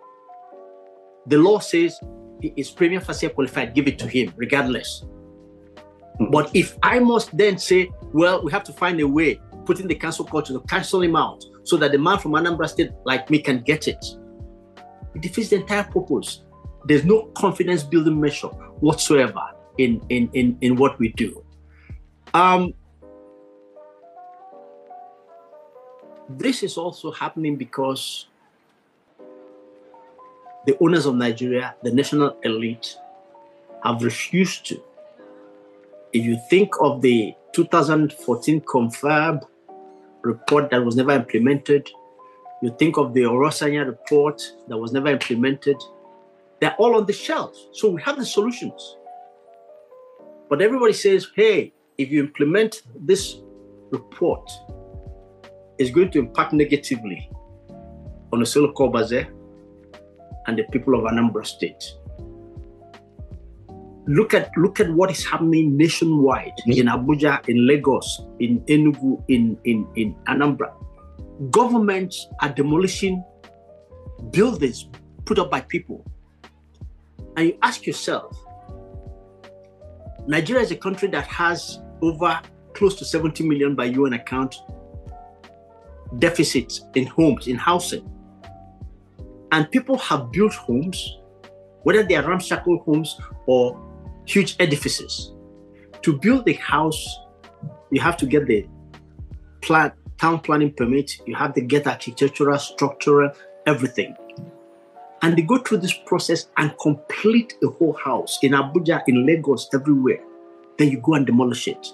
[1.28, 1.98] The law says
[2.42, 5.06] he is prima facie qualified, give it to him, regardless.
[5.06, 6.32] Mm-hmm.
[6.32, 9.96] But if I must then say, well, we have to find a way, putting the
[9.96, 13.40] council court to cancel him out so that the man from Anambra State like me
[13.40, 14.04] can get it,
[15.16, 16.44] it defeats the entire purpose.
[16.86, 18.48] There's no confidence building measure
[18.82, 19.42] whatsoever
[19.80, 21.44] in, in, in, in what we do.
[22.34, 22.74] Um,
[26.28, 28.28] this is also happening because
[30.68, 32.96] the owners of Nigeria, the national elite,
[33.84, 34.84] have refused to.
[36.12, 39.46] If you think of the 2014 confab
[40.22, 41.90] report that was never implemented,
[42.62, 45.78] you think of the Oronsaye report that was never implemented,
[46.60, 47.56] they're all on the shelf.
[47.72, 48.98] So we have the solutions.
[50.50, 53.38] But everybody says, hey, if you implement this
[53.92, 54.50] report,
[55.78, 57.30] it's going to impact negatively
[58.34, 59.28] on the Solo Baze
[60.48, 61.84] and the people of Anambra State.
[64.08, 66.72] Look at look at what is happening nationwide mm-hmm.
[66.72, 70.74] in Abuja, in Lagos, in Enugu, in, in, in Anambra.
[71.52, 73.24] Governments are demolishing
[74.32, 74.90] buildings
[75.26, 76.04] put up by people.
[77.38, 78.36] And you ask yourself,
[80.30, 82.40] Nigeria is a country that has over
[82.76, 84.58] close to 70 million by UN account
[86.20, 88.08] deficits in homes, in housing.
[89.52, 91.18] And people have built homes,
[91.82, 93.82] whether they are ramshackle homes or
[94.28, 95.34] huge edifices.
[96.04, 97.04] To build a house,
[97.90, 98.68] you have to get the
[99.62, 103.32] plan, town planning permit, you have to get architectural, structural,
[103.66, 104.16] everything.
[105.22, 109.68] And they go through this process and complete a whole house in Abuja, in Lagos,
[109.74, 110.20] everywhere.
[110.78, 111.88] Then you go and demolish it.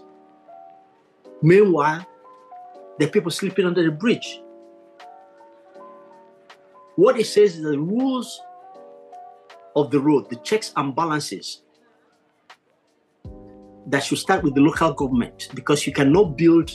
[1.41, 2.05] Meanwhile,
[3.01, 4.41] are people sleeping under the bridge.
[6.95, 8.39] What it says is the rules
[9.75, 11.61] of the road, the checks and balances
[13.87, 16.71] that should start with the local government because you cannot build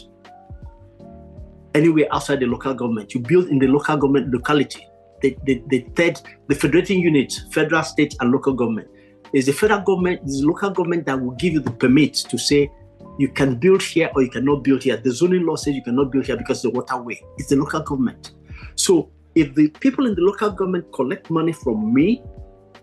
[1.75, 3.15] anywhere outside the local government.
[3.15, 4.87] You build in the local government locality.
[5.23, 8.89] The, the, the third, the federating unit, federal, state, and local government.
[9.33, 12.39] Is the federal government, is the local government that will give you the permit to
[12.39, 12.71] say
[13.19, 14.97] you can build here or you cannot build here.
[14.97, 17.21] The zoning law says you cannot build here because the waterway.
[17.37, 18.33] It's the local government.
[18.75, 22.23] So if the people in the local government collect money from me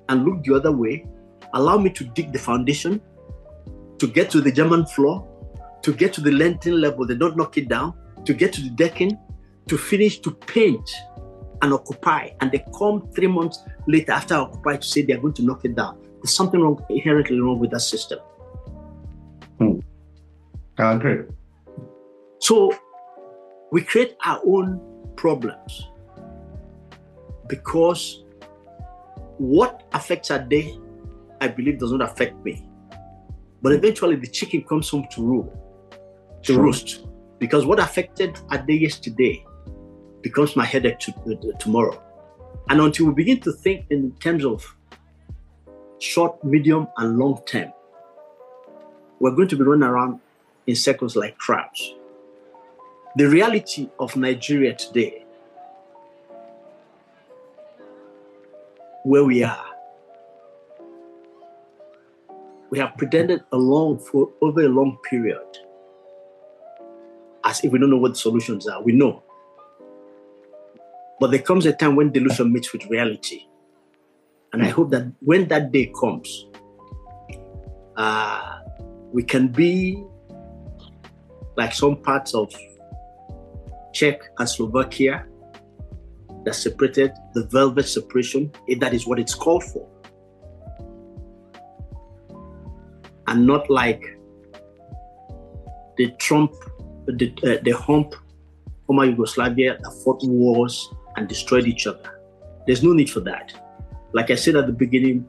[0.09, 1.05] and look the other way,
[1.53, 3.01] allow me to dig the foundation,
[3.99, 5.27] to get to the German floor,
[5.81, 7.93] to get to the lintel level, they don't knock it down,
[8.25, 9.17] to get to the decking,
[9.67, 10.89] to finish, to paint
[11.61, 12.29] and occupy.
[12.41, 15.75] And they come three months later after occupy to say they're going to knock it
[15.75, 15.97] down.
[16.21, 18.19] There's something wrong, inherently wrong with that system.
[19.59, 19.79] Hmm.
[20.77, 21.23] I agree.
[22.39, 22.73] So
[23.71, 24.79] we create our own
[25.15, 25.89] problems
[27.47, 28.23] because
[29.37, 30.77] what affects a day,
[31.41, 32.67] I believe, does not affect me.
[33.61, 35.89] But eventually, the chicken comes home to rule,
[36.43, 37.05] to roost.
[37.39, 39.45] Because what affected a day yesterday
[40.21, 42.01] becomes my headache to, uh, tomorrow.
[42.69, 44.75] And until we begin to think in terms of
[45.99, 47.71] short, medium, and long term,
[49.19, 50.19] we're going to be running around
[50.67, 51.93] in circles like crabs.
[53.15, 55.25] The reality of Nigeria today
[59.07, 59.65] where we are.
[62.69, 65.47] We have pretended along for over a long period
[67.45, 68.83] as if we don't know what the solutions are.
[68.83, 69.23] We know.
[71.19, 73.43] But there comes a time when delusion meets with reality.
[74.53, 76.47] And I hope that when that day comes,
[77.95, 78.59] uh,
[79.11, 80.03] we can be
[81.55, 82.53] like some parts of
[83.93, 85.25] Czech and Slovakia
[86.45, 89.87] that separated the velvet separation, if that is what it's called for.
[93.27, 94.01] And not like
[95.97, 96.53] the Trump,
[97.07, 98.15] the, uh, the hump
[98.85, 102.21] former Yugoslavia that fought wars and destroyed each other.
[102.65, 103.53] There's no need for that.
[104.13, 105.27] Like I said at the beginning,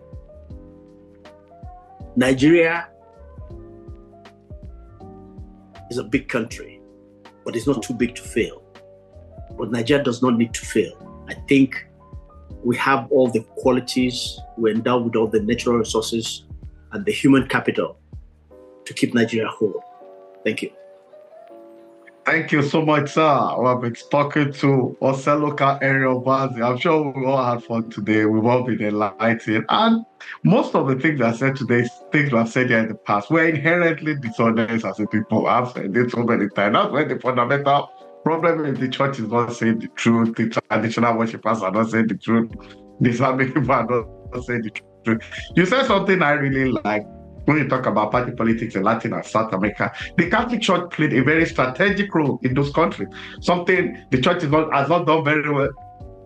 [2.16, 2.88] Nigeria
[5.90, 6.78] is a big country
[7.48, 8.62] but it's not too big to fail.
[9.56, 10.92] But Nigeria does not need to fail.
[11.30, 11.86] I think
[12.62, 16.44] we have all the qualities, we're endowed with all the natural resources
[16.92, 17.98] and the human capital
[18.84, 19.82] to keep Nigeria whole.
[20.44, 20.77] Thank you.
[22.30, 23.22] Thank you so much, sir.
[23.22, 26.62] I've been talking to Oseloka Henry Obaze.
[26.62, 28.26] I'm sure we all had fun today.
[28.26, 29.64] We've all been enlightened.
[29.70, 30.04] And
[30.44, 33.48] most of the things I said today, things I've said here in the past, we're
[33.48, 35.46] inherently dishonest as a people.
[35.46, 36.74] I've said it so many times.
[36.74, 37.90] That's where the fundamental
[38.24, 42.08] problem is the church is not saying the truth, the traditional worshippers are not saying
[42.08, 42.52] the truth,
[43.00, 45.22] the Islamic people are not saying the truth.
[45.56, 47.06] You said something I really like
[47.48, 51.14] when you talk about party politics in Latin and South America, the Catholic Church played
[51.14, 53.08] a very strategic role in those countries.
[53.40, 55.70] Something the church not, has not done very well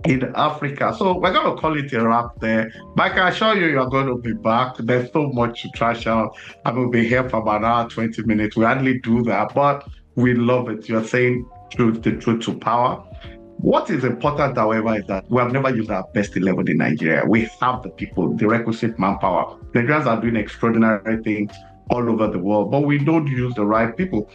[0.05, 0.93] in Africa.
[0.99, 2.73] So we're going to call it a wrap there.
[2.97, 4.75] But I assure you, you're going to be back.
[4.79, 6.37] There's so much to trash out.
[6.65, 8.57] I will be here for about an hour, 20 minutes.
[8.57, 10.89] We hardly do that, but we love it.
[10.89, 13.05] You're saying truth, the truth to power.
[13.63, 17.25] What is important, however, is that we have never used our best 11 in Nigeria.
[17.25, 19.57] We have the people, the requisite manpower.
[19.73, 21.53] Nigerians are doing extraordinary things
[21.89, 24.29] all over the world, but we don't use the right people.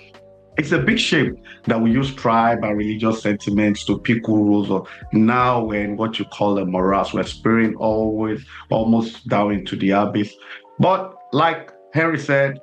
[0.57, 1.35] It's a big shame
[1.65, 4.71] that we use tribe and religious sentiments to pick rules.
[4.71, 7.13] Or now we're in what you call a morass.
[7.13, 10.33] We're spearing always almost down into the abyss.
[10.79, 12.61] But like Henry said,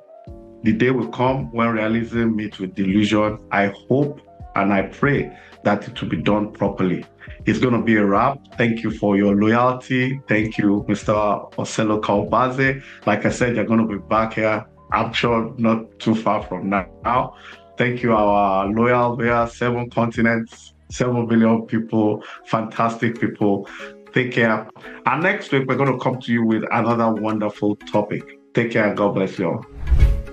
[0.63, 3.37] the day will come when realism meets with delusion.
[3.51, 4.19] I hope
[4.55, 5.31] and I pray
[5.65, 7.05] that it will be done properly.
[7.45, 8.39] It's going to be a wrap.
[8.57, 10.21] Thank you for your loyalty.
[10.27, 11.13] Thank you, Mr.
[11.53, 12.81] Oseloka Obaze.
[13.05, 14.65] Like I said, you're going to be back here.
[14.91, 17.35] I'm sure not too far from now.
[17.77, 23.67] Thank you, our loyal, are seven continents, seven billion people, fantastic people.
[24.13, 24.69] Take care.
[25.05, 28.23] And next week, we're going to come to you with another wonderful topic.
[28.53, 28.93] Take care.
[28.93, 30.24] God bless you all.